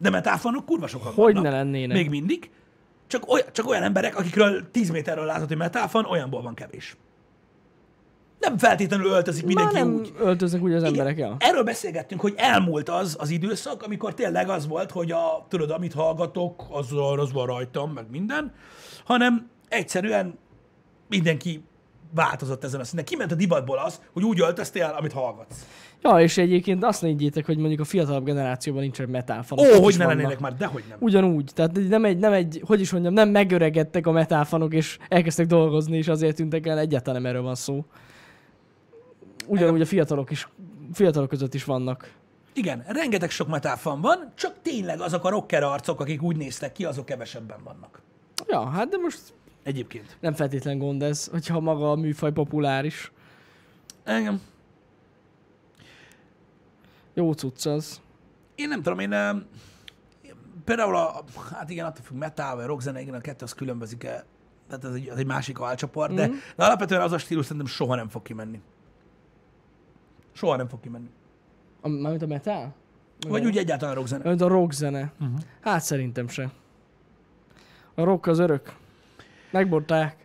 [0.00, 1.42] De metálfanok kurva sokan Hogy vannak.
[1.50, 1.96] ne lennének?
[1.96, 2.50] Még mindig.
[3.06, 6.96] Csak olyan, csak olyan emberek, akikről 10 méterről látod, hogy metálfan, olyanból van kevés.
[8.38, 10.12] Nem feltétlenül öltözik mindenki Már nem úgy.
[10.18, 10.92] öltöznek úgy az Igen.
[10.92, 11.36] emberek, ja.
[11.38, 15.92] Erről beszélgettünk, hogy elmúlt az az időszak, amikor tényleg az volt, hogy a, tudod, amit
[15.92, 18.52] hallgatok, az, az van rajtam, meg minden,
[19.04, 20.38] hanem egyszerűen
[21.08, 21.64] mindenki
[22.14, 23.04] változott ezen a szinten.
[23.04, 25.66] Kiment a divatból az, hogy úgy öltöztél, amit hallgatsz.
[26.02, 29.64] Ja, és egyébként azt ne higgyétek, hogy mondjuk a fiatalabb generációban nincsenek metálfanok.
[29.74, 30.98] Ó, hogy ne lennének már, dehogy nem.
[31.00, 31.50] Ugyanúgy.
[31.54, 35.96] Tehát nem egy, nem egy, hogy is mondjam, nem megöregedtek a metálfanok, és elkezdtek dolgozni,
[35.96, 37.84] és azért tűntek el, egyáltalán nem erről van szó.
[39.46, 40.48] Ugyanúgy a fiatalok is,
[40.92, 42.12] fiatalok között is vannak.
[42.52, 46.84] Igen, rengeteg sok metálfan van, csak tényleg azok a rocker arcok, akik úgy néztek ki,
[46.84, 48.02] azok kevesebben vannak.
[48.48, 49.20] Ja, hát de most
[49.62, 50.16] Egyébként.
[50.20, 53.12] nem feltétlen gond ez, hogyha maga a műfaj populáris.
[54.04, 54.40] Engem.
[57.20, 58.00] Jó cucc az.
[58.54, 59.46] Én nem tudom, én em,
[60.64, 64.24] például a, hát igen, attól függ, metal vagy rockzene, igen, a kettő az különbözik -e.
[64.68, 67.94] Tehát ez egy, ez egy másik alcsoport, de, de alapvetően az a stílus szerintem soha
[67.94, 68.60] nem fog kimenni.
[70.32, 71.10] Soha nem fog kimenni.
[71.80, 72.74] A, mármint a metal?
[73.28, 74.28] Vagy úgy egyáltalán a rockzene.
[74.28, 75.12] Mint a rock zene.
[75.20, 75.38] Uh-huh.
[75.60, 76.50] Hát szerintem se.
[77.94, 78.74] A rock az örök.
[79.50, 80.16] Megborták.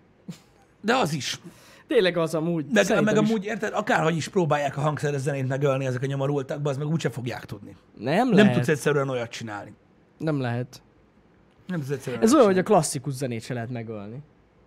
[0.82, 1.40] De az is.
[1.88, 2.66] Tényleg az amúgy.
[2.72, 3.20] Meg, meg is.
[3.30, 7.10] amúgy, érted, akárhogy is próbálják a hangszeres zenét megölni ezek a nyomorultak, az meg úgyse
[7.10, 7.76] fogják tudni.
[7.98, 8.54] Nem Nem lehet.
[8.54, 9.74] tudsz egyszerűen olyat csinálni.
[10.18, 10.82] Nem lehet.
[11.68, 12.82] Nem tudsz egyszerűen Ez olyan, hogy a csinálni.
[12.82, 14.20] klasszikus zenét se lehet megölni.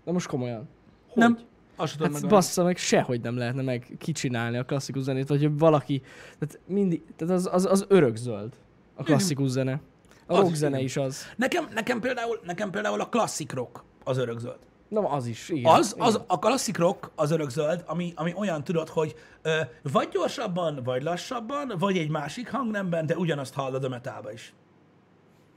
[0.05, 0.69] De most komolyan.
[1.15, 1.39] Nem.
[1.77, 5.43] Azt sem tudom Hát bassza meg, sehogy nem lehetne meg kicsinálni a klasszikus zenét, vagy
[5.43, 6.03] hogy valaki,
[6.39, 8.53] tehát mindig, tehát az, az, az örökzöld,
[8.95, 9.81] a klasszikus zene.
[10.27, 11.23] A rock is, zene is az.
[11.37, 14.59] Nekem, nekem, például, nekem például a klasszik rock az örökzöld.
[14.89, 15.73] Na, az is, igen.
[15.73, 16.07] Az, igen.
[16.07, 21.03] az, a klasszik rock az örökzöld, ami, ami olyan tudod, hogy ö, vagy gyorsabban, vagy
[21.03, 24.55] lassabban, vagy egy másik hangnemben, de ugyanazt hallod a metálba is.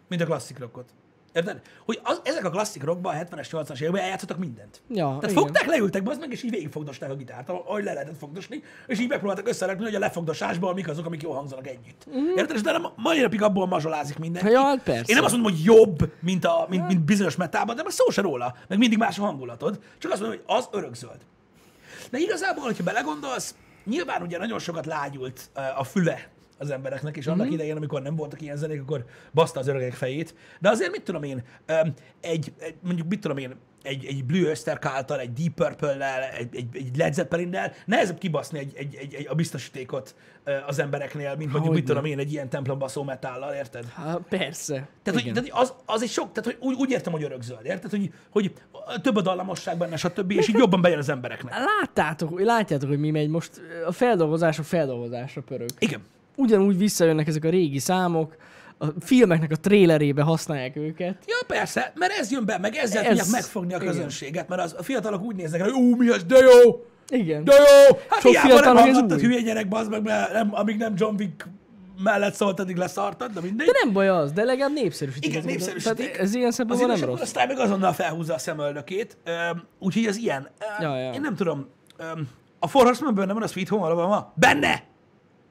[0.08, 0.94] Mint a klasszik rockot.
[1.34, 1.62] Érted?
[1.86, 4.82] Hogy az, ezek a klasszik rockban, a 70-es, 80-as években eljátszottak mindent.
[4.90, 5.36] Ja, Tehát igen.
[5.36, 9.10] fogták, leültek bazd meg, és így végigfogdosták a gitárt, ahogy le lehetett fogdosni, és így
[9.10, 12.06] megpróbáltak összerakni, hogy a lefogdosásból mik azok, amik jól hangzanak együtt.
[12.10, 12.38] Mm.
[12.38, 12.56] Érted?
[12.56, 14.50] És de nem, mai napig abból mazsolázik mindenki.
[14.50, 15.04] Ja, persze.
[15.08, 18.10] Én nem azt mondom, hogy jobb, mint, a, mint, mint bizonyos metában, de már szó
[18.10, 19.80] se róla, meg mindig más a hangulatod.
[19.98, 21.20] Csak azt mondom, hogy az örökzöld.
[22.10, 23.56] De igazából, hogyha belegondolsz,
[23.86, 26.30] nyilván ugye nagyon sokat lágyult a füle
[26.62, 30.36] az embereknek, és annak idején, amikor nem voltak ilyen zenék, akkor baszta az öregek fejét.
[30.59, 31.43] De azért mit tudom én,
[32.22, 36.55] egy, egy mondjuk mit tudom én, egy, egy Blue Oyster Cult-tal, egy Deep Purple-lel, egy,
[36.55, 40.16] egy, egy Led Zeppelin-nel nehezebb kibaszni egy, egy, egy, egy, a biztosítékot
[40.68, 43.86] az embereknél, mint mondjuk, mit tudom én, egy ilyen templombaszó metállal, érted?
[43.93, 44.88] Hát, persze.
[45.03, 47.89] Tehát, hogy, tehát az, az egy sok, tehát hogy úgy, úgy értem, hogy örökzöld, érted?
[47.89, 48.53] Hogy, hogy
[49.01, 50.32] több a dallamosság benne, stb.
[50.32, 51.53] és így jobban bejön az embereknek.
[51.53, 53.62] Láttátok, látjátok, hogy mi megy most.
[53.86, 55.70] A feldolgozás a feldolgozásra pörög.
[55.80, 56.01] Igen.
[56.36, 58.36] Ugyanúgy visszajönnek ezek a régi számok,
[58.78, 61.18] a filmeknek a trélerébe használják őket.
[61.28, 63.88] Ja, persze, mert ez jön be, meg ezzel Ez- tudják megfogni a igen.
[63.88, 67.44] közönséget, mert az, a fiatalok úgy néznek hogy ú, mi az, de jó, Igen.
[67.44, 67.98] de jó.
[68.10, 69.20] Hát Sok hiába nem új.
[69.22, 71.48] hülye gyerek, bazd meg, mert nem, amíg nem John Wick
[72.04, 73.66] mellett szólt, addig leszartad, de mindegy.
[73.68, 75.30] De nem baj az, de legalább népszerűsítik.
[75.30, 76.06] Igen, népszerűsítik.
[76.12, 77.22] Tehát ez ilyen Az szempontból nem rossz.
[77.22, 79.18] aztán meg azonnal felhúzza a szemöldökét,
[79.80, 80.48] úgyhogy ez ilyen.
[80.80, 81.12] Ja, ja.
[81.12, 81.68] Én nem tudom,
[82.60, 84.34] a Four Horseman benne van a Sweet Home Alabama?
[84.36, 84.84] Benne!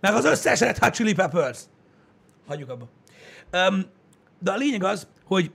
[0.00, 1.58] Meg az összes Red Hot Chili Peppers.
[2.46, 2.88] Hagyjuk abba.
[3.50, 3.86] Öm,
[4.38, 5.50] de a lényeg az, hogy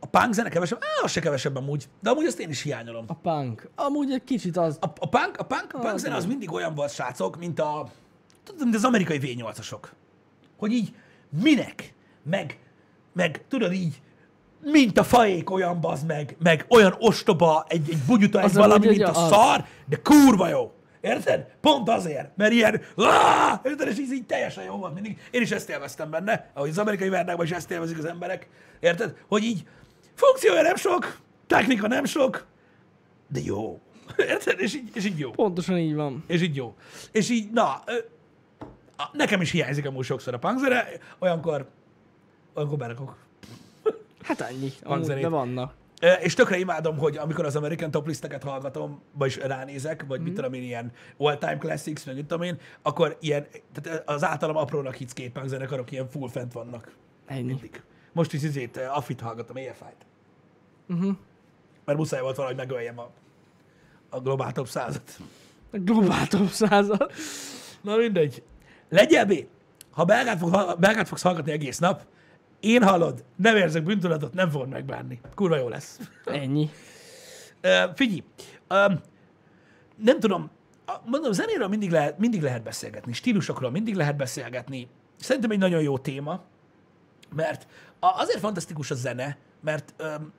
[0.00, 3.04] a punk zene kevesebb, á, az se kevesebb amúgy, de amúgy azt én is hiányolom.
[3.08, 3.70] A punk.
[3.74, 4.78] Amúgy egy kicsit az.
[4.80, 7.60] A, a punk, a punk, a punk Az zene az mindig olyan volt, srácok, mint
[7.60, 7.88] a,
[8.44, 9.80] tudod, mint az amerikai V8-asok.
[10.56, 10.94] Hogy így
[11.42, 12.58] minek, meg,
[13.12, 14.00] meg tudod így,
[14.60, 18.86] mint a faék olyan bazd meg, meg olyan ostoba, egy, egy bugyuta, egy Az valami,
[18.86, 19.28] mint a az.
[19.28, 20.72] szar, de kurva jó.
[21.06, 21.46] Érted?
[21.60, 22.80] Pont azért, mert ilyen,
[23.64, 25.18] érted, és így, így teljesen jó volt mindig.
[25.30, 28.48] Én is ezt élveztem benne, ahogy az amerikai verdákban is ezt élvezik az emberek.
[28.80, 29.16] Érted?
[29.28, 29.66] Hogy így
[30.14, 32.46] funkciója nem sok, technika nem sok,
[33.28, 33.80] de jó.
[34.16, 34.60] Érted?
[34.60, 35.30] És így, és így jó.
[35.30, 36.24] Pontosan így van.
[36.26, 36.74] És így jó.
[37.12, 37.82] És így, na,
[39.12, 40.84] nekem is hiányzik amúgy sokszor a punkzene,
[41.18, 41.68] olyankor,
[42.54, 43.16] olyankor berakok.
[44.22, 44.72] Hát annyi.
[44.82, 45.74] Amúgy, de vannak.
[46.22, 50.26] És tökre imádom, hogy amikor az American Top listeket hallgatom, vagyis ránézek, vagy Mhm.
[50.26, 54.56] mit tudom én, ilyen all-time classics, meg mit tudom én, akkor ilyen, tehát az általam
[54.56, 56.92] aprónak hitsz két punk zenekarok ilyen full fent vannak.
[57.26, 57.42] Ennyi.
[57.42, 57.82] Mindig.
[58.12, 60.06] Most is izét, Affit hallgatom, EFI-t.
[60.88, 61.16] Uh-huh.
[61.84, 63.10] Mert muszáj volt valahogy megöljem a,
[64.08, 65.00] a Global Top 100-at.
[65.72, 67.10] A globál top század.
[67.82, 68.42] Na mindegy.
[68.88, 69.46] Legyél B.
[69.90, 72.02] Ha belgát, fog, belgát fogsz hallgatni egész nap,
[72.60, 75.20] én hallod, nem érzek bűntudatot, nem fogod megbánni.
[75.34, 76.00] Kurva jó lesz.
[76.24, 76.70] Ennyi.
[77.62, 78.22] Uh, figyelj,
[78.68, 79.00] um,
[79.96, 80.50] nem tudom,
[81.04, 84.88] mondom, zenéről mindig lehet, mindig lehet beszélgetni, stílusokról mindig lehet beszélgetni.
[85.20, 86.42] Szerintem egy nagyon jó téma,
[87.34, 87.66] mert
[87.98, 90.32] azért fantasztikus a zene, mert um,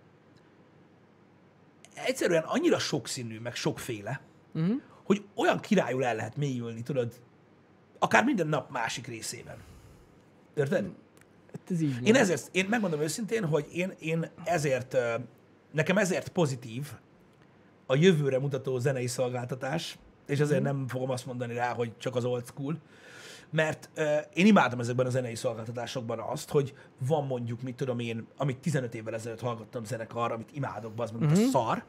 [1.94, 4.22] egyszerűen annyira sokszínű, meg sokféle,
[4.54, 4.82] Uh-huh.
[5.04, 7.14] hogy olyan királyul el lehet mélyülni, tudod,
[8.00, 9.58] akár minden nap másik részében.
[10.56, 10.90] Érted?
[11.60, 12.06] Hát ez így van.
[12.06, 14.98] Én ezért, én megmondom őszintén, hogy én, én ezért,
[15.72, 16.88] nekem ezért pozitív
[17.86, 19.98] a jövőre mutató zenei szolgáltatás,
[20.28, 22.78] és ezért nem fogom azt mondani rá, hogy csak az old school,
[23.50, 26.74] mert ö, én imádom ezekben a zenei szolgáltatásokban azt, hogy
[27.08, 31.22] van mondjuk, mit tudom én, amit 15 évvel ezelőtt hallgattam zenekar, amit imádok, bazd meg,
[31.22, 31.84] mint a szar,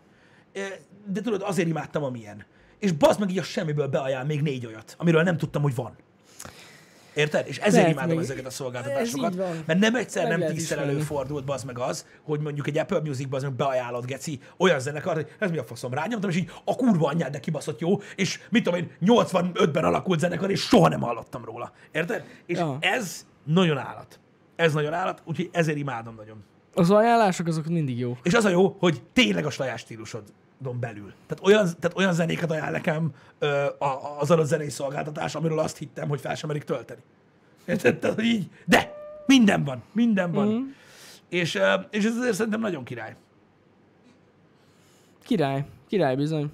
[1.07, 2.45] de tudod, azért imádtam, amilyen.
[2.79, 5.97] És bazd meg így a semmiből beajánl még négy olyat, amiről nem tudtam, hogy van.
[7.15, 7.47] Érted?
[7.49, 9.37] És ezért Lehet imádom még- ezeket a szolgáltatásokat.
[9.67, 13.29] Mert nem egyszer, Meg nem tízszer előfordult bazd meg az, hogy mondjuk egy Apple Music
[13.29, 16.75] bazd meg beajánlott geci olyan zenekar, hogy ez mi a faszom, rányomtam, és így a
[16.77, 21.01] kurva anyád, de kibaszott jó, és mit tudom én, 85-ben alakult zenekar, és soha nem
[21.01, 21.73] hallottam róla.
[21.93, 22.25] Érted?
[22.47, 22.77] És Ja.
[22.81, 24.21] ez nagyon állat.
[24.57, 26.45] Ez nagyon állat, úgyhogy ezért imádom nagyon.
[26.75, 28.17] Az ajánlások azok mindig jó.
[28.23, 30.27] És az a jó, hogy tényleg a saját stílusodon
[30.59, 31.13] belül.
[31.27, 33.67] Tehát olyan, tehát olyan zenéket ajánl nekem ö,
[34.19, 37.01] az adott zenei szolgáltatás, amiről azt hittem, hogy fel sem merik tölteni.
[37.65, 37.99] Érted?
[37.99, 38.95] Tehát, így, de
[39.27, 40.49] minden van, minden van.
[40.49, 40.69] Mm.
[41.29, 43.17] És, ö, és ez azért szerintem nagyon király.
[45.25, 45.65] Király.
[45.89, 46.51] Király bizony.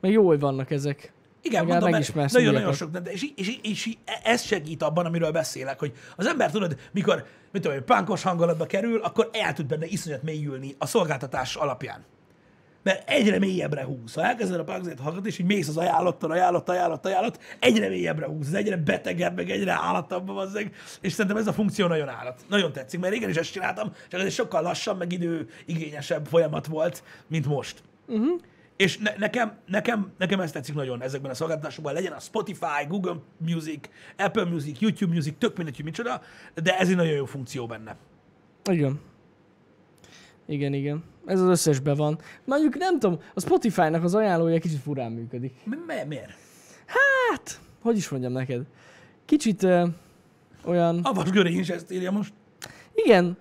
[0.00, 1.12] Meg jó, hogy vannak ezek.
[1.42, 5.30] Igen, Legalább mondom, mert nagyon-nagyon sok, de és, és, és, és ez segít abban, amiről
[5.30, 9.86] beszélek, hogy az ember tudod, mikor, mit tudom, pánkos hangulatba kerül, akkor el tud benne
[9.86, 12.04] iszonyat mélyülni a szolgáltatás alapján.
[12.86, 14.14] Mert egyre mélyebbre húz.
[14.14, 18.26] Ha elkezded a punkzét hallgatni, és így mész az ajánlottal, ajánlott, ajánlott, ajánlott, egyre mélyebbre
[18.26, 20.58] húz, ez egyre betegebb, meg egyre állatabb az
[21.00, 22.44] és szerintem ez a funkció nagyon állat.
[22.48, 26.66] Nagyon tetszik, mert régen is ezt csináltam, csak ez egy sokkal lassabb, meg időigényesebb folyamat
[26.66, 27.82] volt, mint most.
[28.06, 28.40] Uh-huh.
[28.76, 33.16] És ne, nekem, nekem, nekem ez tetszik nagyon ezekben a szolgáltatásokban, legyen a Spotify, Google
[33.36, 36.20] Music, Apple Music, YouTube Music, tök mindegy, hogy micsoda,
[36.54, 37.96] de ez egy nagyon jó funkció benne.
[38.70, 39.00] Igen.
[40.46, 41.04] Igen, igen.
[41.26, 42.18] Ez az összesben van.
[42.44, 45.54] Mondjuk nem tudom, a Spotify-nak az ajánlója kicsit furán működik.
[45.64, 46.30] Mi, mi, miért?
[46.86, 48.62] Hát, hogy is mondjam neked?
[49.24, 49.88] Kicsit uh,
[50.64, 51.00] olyan...
[51.02, 52.32] Avas Görény ezt írja most.
[52.94, 53.36] Igen,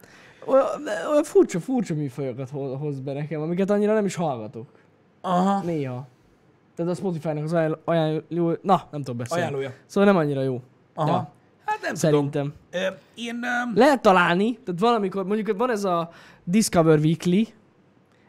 [0.45, 0.67] olyan,
[1.11, 4.69] olyan furcsa, furcsa műfajokat ho- hoz be nekem, amiket annyira nem is hallgatok.
[5.21, 5.61] Aha.
[5.63, 6.07] Néha.
[6.75, 8.57] Tehát a Spotify-nak az ajánl- ajánló...
[8.61, 9.43] Na, nem tudom beszélni.
[9.43, 9.73] Ajánlója.
[9.85, 10.61] Szóval nem annyira jó.
[10.93, 11.09] Aha.
[11.09, 11.31] Ja,
[11.85, 12.31] nem tudom.
[12.31, 12.53] szerintem.
[12.71, 13.39] Ö, Én...
[13.75, 16.09] Lehet találni, tehát valamikor, mondjuk van ez a
[16.43, 17.41] Discover Weekly,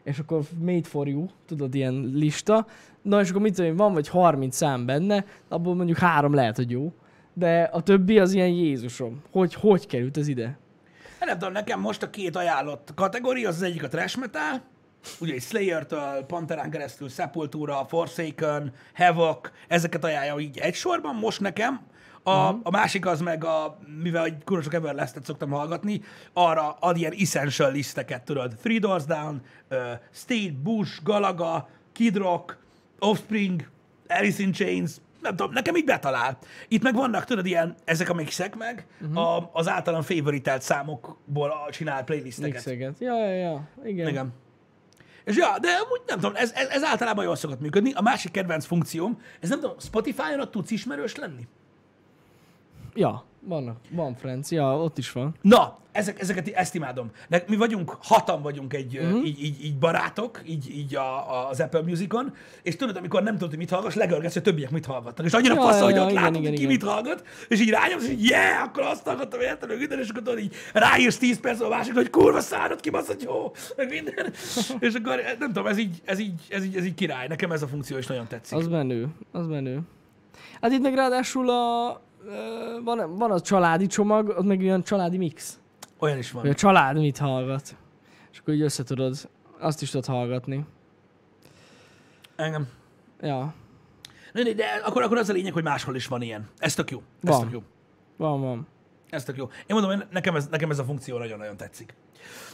[0.03, 2.65] és akkor Made for You, tudod, ilyen lista.
[3.01, 6.71] Na és akkor mit tudom van vagy 30 szám benne, abból mondjuk három lehet, hogy
[6.71, 6.93] jó.
[7.33, 9.21] De a többi az ilyen Jézusom.
[9.31, 10.57] Hogy, hogy került ez ide?
[11.19, 14.61] Hát nem tudom, nekem most a két ajánlott kategória, az, az egyik a trash metal,
[15.19, 21.81] ugye egy Slayer-től, Panterán keresztül, Sepultura, Forsaken, Havoc, ezeket ajánlja így egy sorban most nekem.
[22.27, 26.01] A, a másik az meg, a, mivel egy kurva sok Everlastet szoktam hallgatni,
[26.33, 29.77] arra ad ilyen essential listeket, tudod, Three Doors Down, uh,
[30.11, 32.57] State, Bush, Galaga, Kid Rock,
[32.99, 33.67] Offspring,
[34.07, 36.37] Alice in Chains, nem tudom, nekem így betalál.
[36.67, 39.17] Itt meg vannak, tudod, ilyen, ezek a mixek meg, uh-huh.
[39.17, 42.53] a, az általam favoritelt számokból csinál playlisteket.
[42.53, 42.95] Mixeget.
[42.99, 43.67] Ja, ja, ja.
[43.83, 44.07] Igen.
[44.07, 44.33] Igen.
[45.23, 47.91] És ja, de amúgy nem tudom, ez, ez, ez általában jól szokott működni.
[47.93, 51.47] A másik kedvenc funkcióm, ez nem tudom, Spotify-on tudsz ismerős lenni?
[52.97, 53.77] Ja, vannak.
[53.91, 54.51] Van Friends.
[54.51, 55.35] Ja, ott is van.
[55.41, 57.11] Na, ezek, ezeket, ezt imádom.
[57.29, 59.25] De mi vagyunk, hatan vagyunk egy, uh-huh.
[59.25, 62.33] így, így, így, barátok, így, így a, a, az Apple Musicon,
[62.63, 65.25] és tudod, amikor nem tudod, hogy mit hallgass, legörgetsz, hogy többiek mit hallgatnak.
[65.25, 66.75] És annyira Ja, fasz, ja, hogy ja, ott igen, látod, igen, hogy ki igen.
[66.75, 70.39] mit hallgat, és így rányomsz, így, yeah, akkor azt hallgattam, érted, minden, és akkor tudod,
[70.39, 74.33] így ráírsz 10 perc a másik, hogy kurva szárad, kibasz, hogy jó, meg minden.
[74.87, 77.27] és akkor nem tudom, ez így, ez, így, ez, így, ez így király.
[77.27, 78.57] Nekem ez a funkció is nagyon tetszik.
[78.57, 79.07] Az menő.
[79.31, 79.79] Az menő.
[80.61, 81.89] Hát itt meg ráadásul a,
[82.83, 85.59] van, van a családi csomag, ott meg ilyen családi mix.
[85.99, 86.41] Olyan is van.
[86.41, 87.75] Hogy a család mit hallgat.
[88.31, 90.65] És akkor így össze tudod, azt is tudod hallgatni.
[92.35, 92.67] Engem.
[93.21, 93.53] Ja,
[94.43, 96.49] ne, de akkor, akkor az a lényeg, hogy máshol is van ilyen.
[96.57, 97.01] Ez tök jó.
[97.23, 97.41] Ez Van.
[97.41, 97.63] tök jó.
[98.17, 98.67] van, van.
[99.09, 99.49] Ez tök jó.
[99.65, 101.93] Én mondom, nekem ez, nekem ez a funkció nagyon-nagyon tetszik.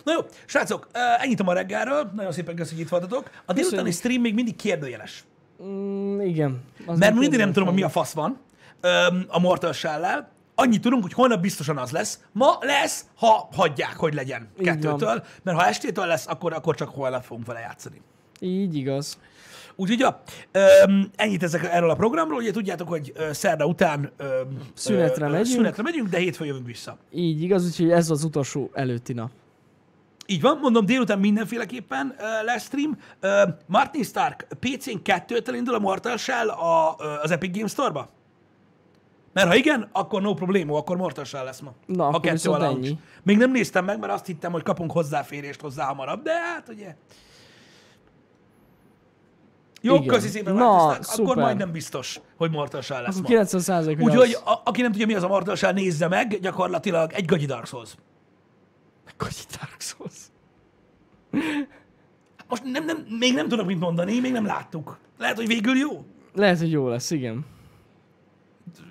[0.04, 0.88] Na jó, srácok,
[1.20, 2.12] ennyit a reggelről.
[2.16, 3.42] Nagyon szépen köszönjük, hogy itt voltatok.
[3.46, 5.24] A délutáni stream még mindig kérdőjeles.
[5.64, 6.62] Mm, igen.
[6.86, 8.38] Az Mert mindig nem tudom, hogy mi a fasz van
[8.84, 10.32] öm, a Mortal Shell-lel.
[10.56, 12.20] Annyit tudunk, hogy holnap biztosan az lesz.
[12.32, 14.76] Ma lesz, ha hagyják, hogy legyen Így van.
[14.80, 15.24] kettőtől.
[15.44, 18.02] Mert ha estétől lesz, akkor, akkor csak holnap fogunk vele játszani.
[18.40, 19.18] Így igaz.
[19.76, 20.22] Úgyhogy ja,
[20.52, 22.38] öm, ennyit ezek erről a programról.
[22.38, 25.46] Ugye tudjátok, hogy ö, szerda után öm, Szünetre megyünk.
[25.48, 26.98] szünetre megyünk, de hétfőn jövünk vissza.
[27.12, 29.32] Így igaz, úgyhogy ez az utolsó előtti nap.
[30.26, 32.98] Így van, mondom, délután mindenféleképpen uh, lesz stream.
[33.22, 33.30] Uh,
[33.66, 38.10] Martin Stark PC-n kettőtől indul a Mortal Shell a, uh, az Epic Games Store-ba?
[39.34, 41.74] Mert ha igen, akkor no problémó, akkor Mortal Shell lesz ma.
[41.86, 43.00] Na, ha akkor kettő ennyi.
[43.24, 46.96] Még nem néztem meg, mert azt hittem, hogy kapunk hozzáférést hozzá hamarabb, de hát ugye...
[49.82, 50.08] Jó, Igen.
[50.08, 50.88] köszi szépen, Na.
[50.88, 51.36] Akkor szuper.
[51.36, 53.28] majd nem biztos, hogy Mortal Shell lesz Akkor ma.
[53.28, 57.14] 90 százalék, hogy Úgyhogy aki nem tudja, mi az a Mortal Shell, nézze meg, gyakorlatilag
[57.14, 57.96] egy gagyi Dark Souls.
[59.18, 60.16] Hogy Dark Souls.
[62.48, 64.98] Most nem, nem, még nem tudok mit mondani, még nem láttuk.
[65.18, 66.06] Lehet, hogy végül jó?
[66.34, 67.46] Lehet, hogy jó lesz, igen.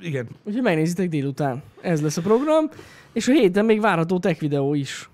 [0.03, 0.29] Igen.
[0.45, 1.63] Úgyhogy megnézitek délután.
[1.81, 2.71] Ez lesz a program.
[3.13, 5.11] És a héten még várható tech videó is.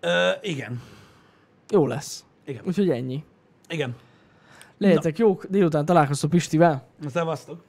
[0.00, 0.82] Ö, igen.
[1.70, 2.24] Jó lesz.
[2.44, 2.62] Igen.
[2.66, 3.24] Úgyhogy ennyi.
[3.68, 3.94] Igen.
[4.78, 6.86] Lehetek jók, délután találkoztok Pistivel.
[7.06, 7.62] Szevasztok.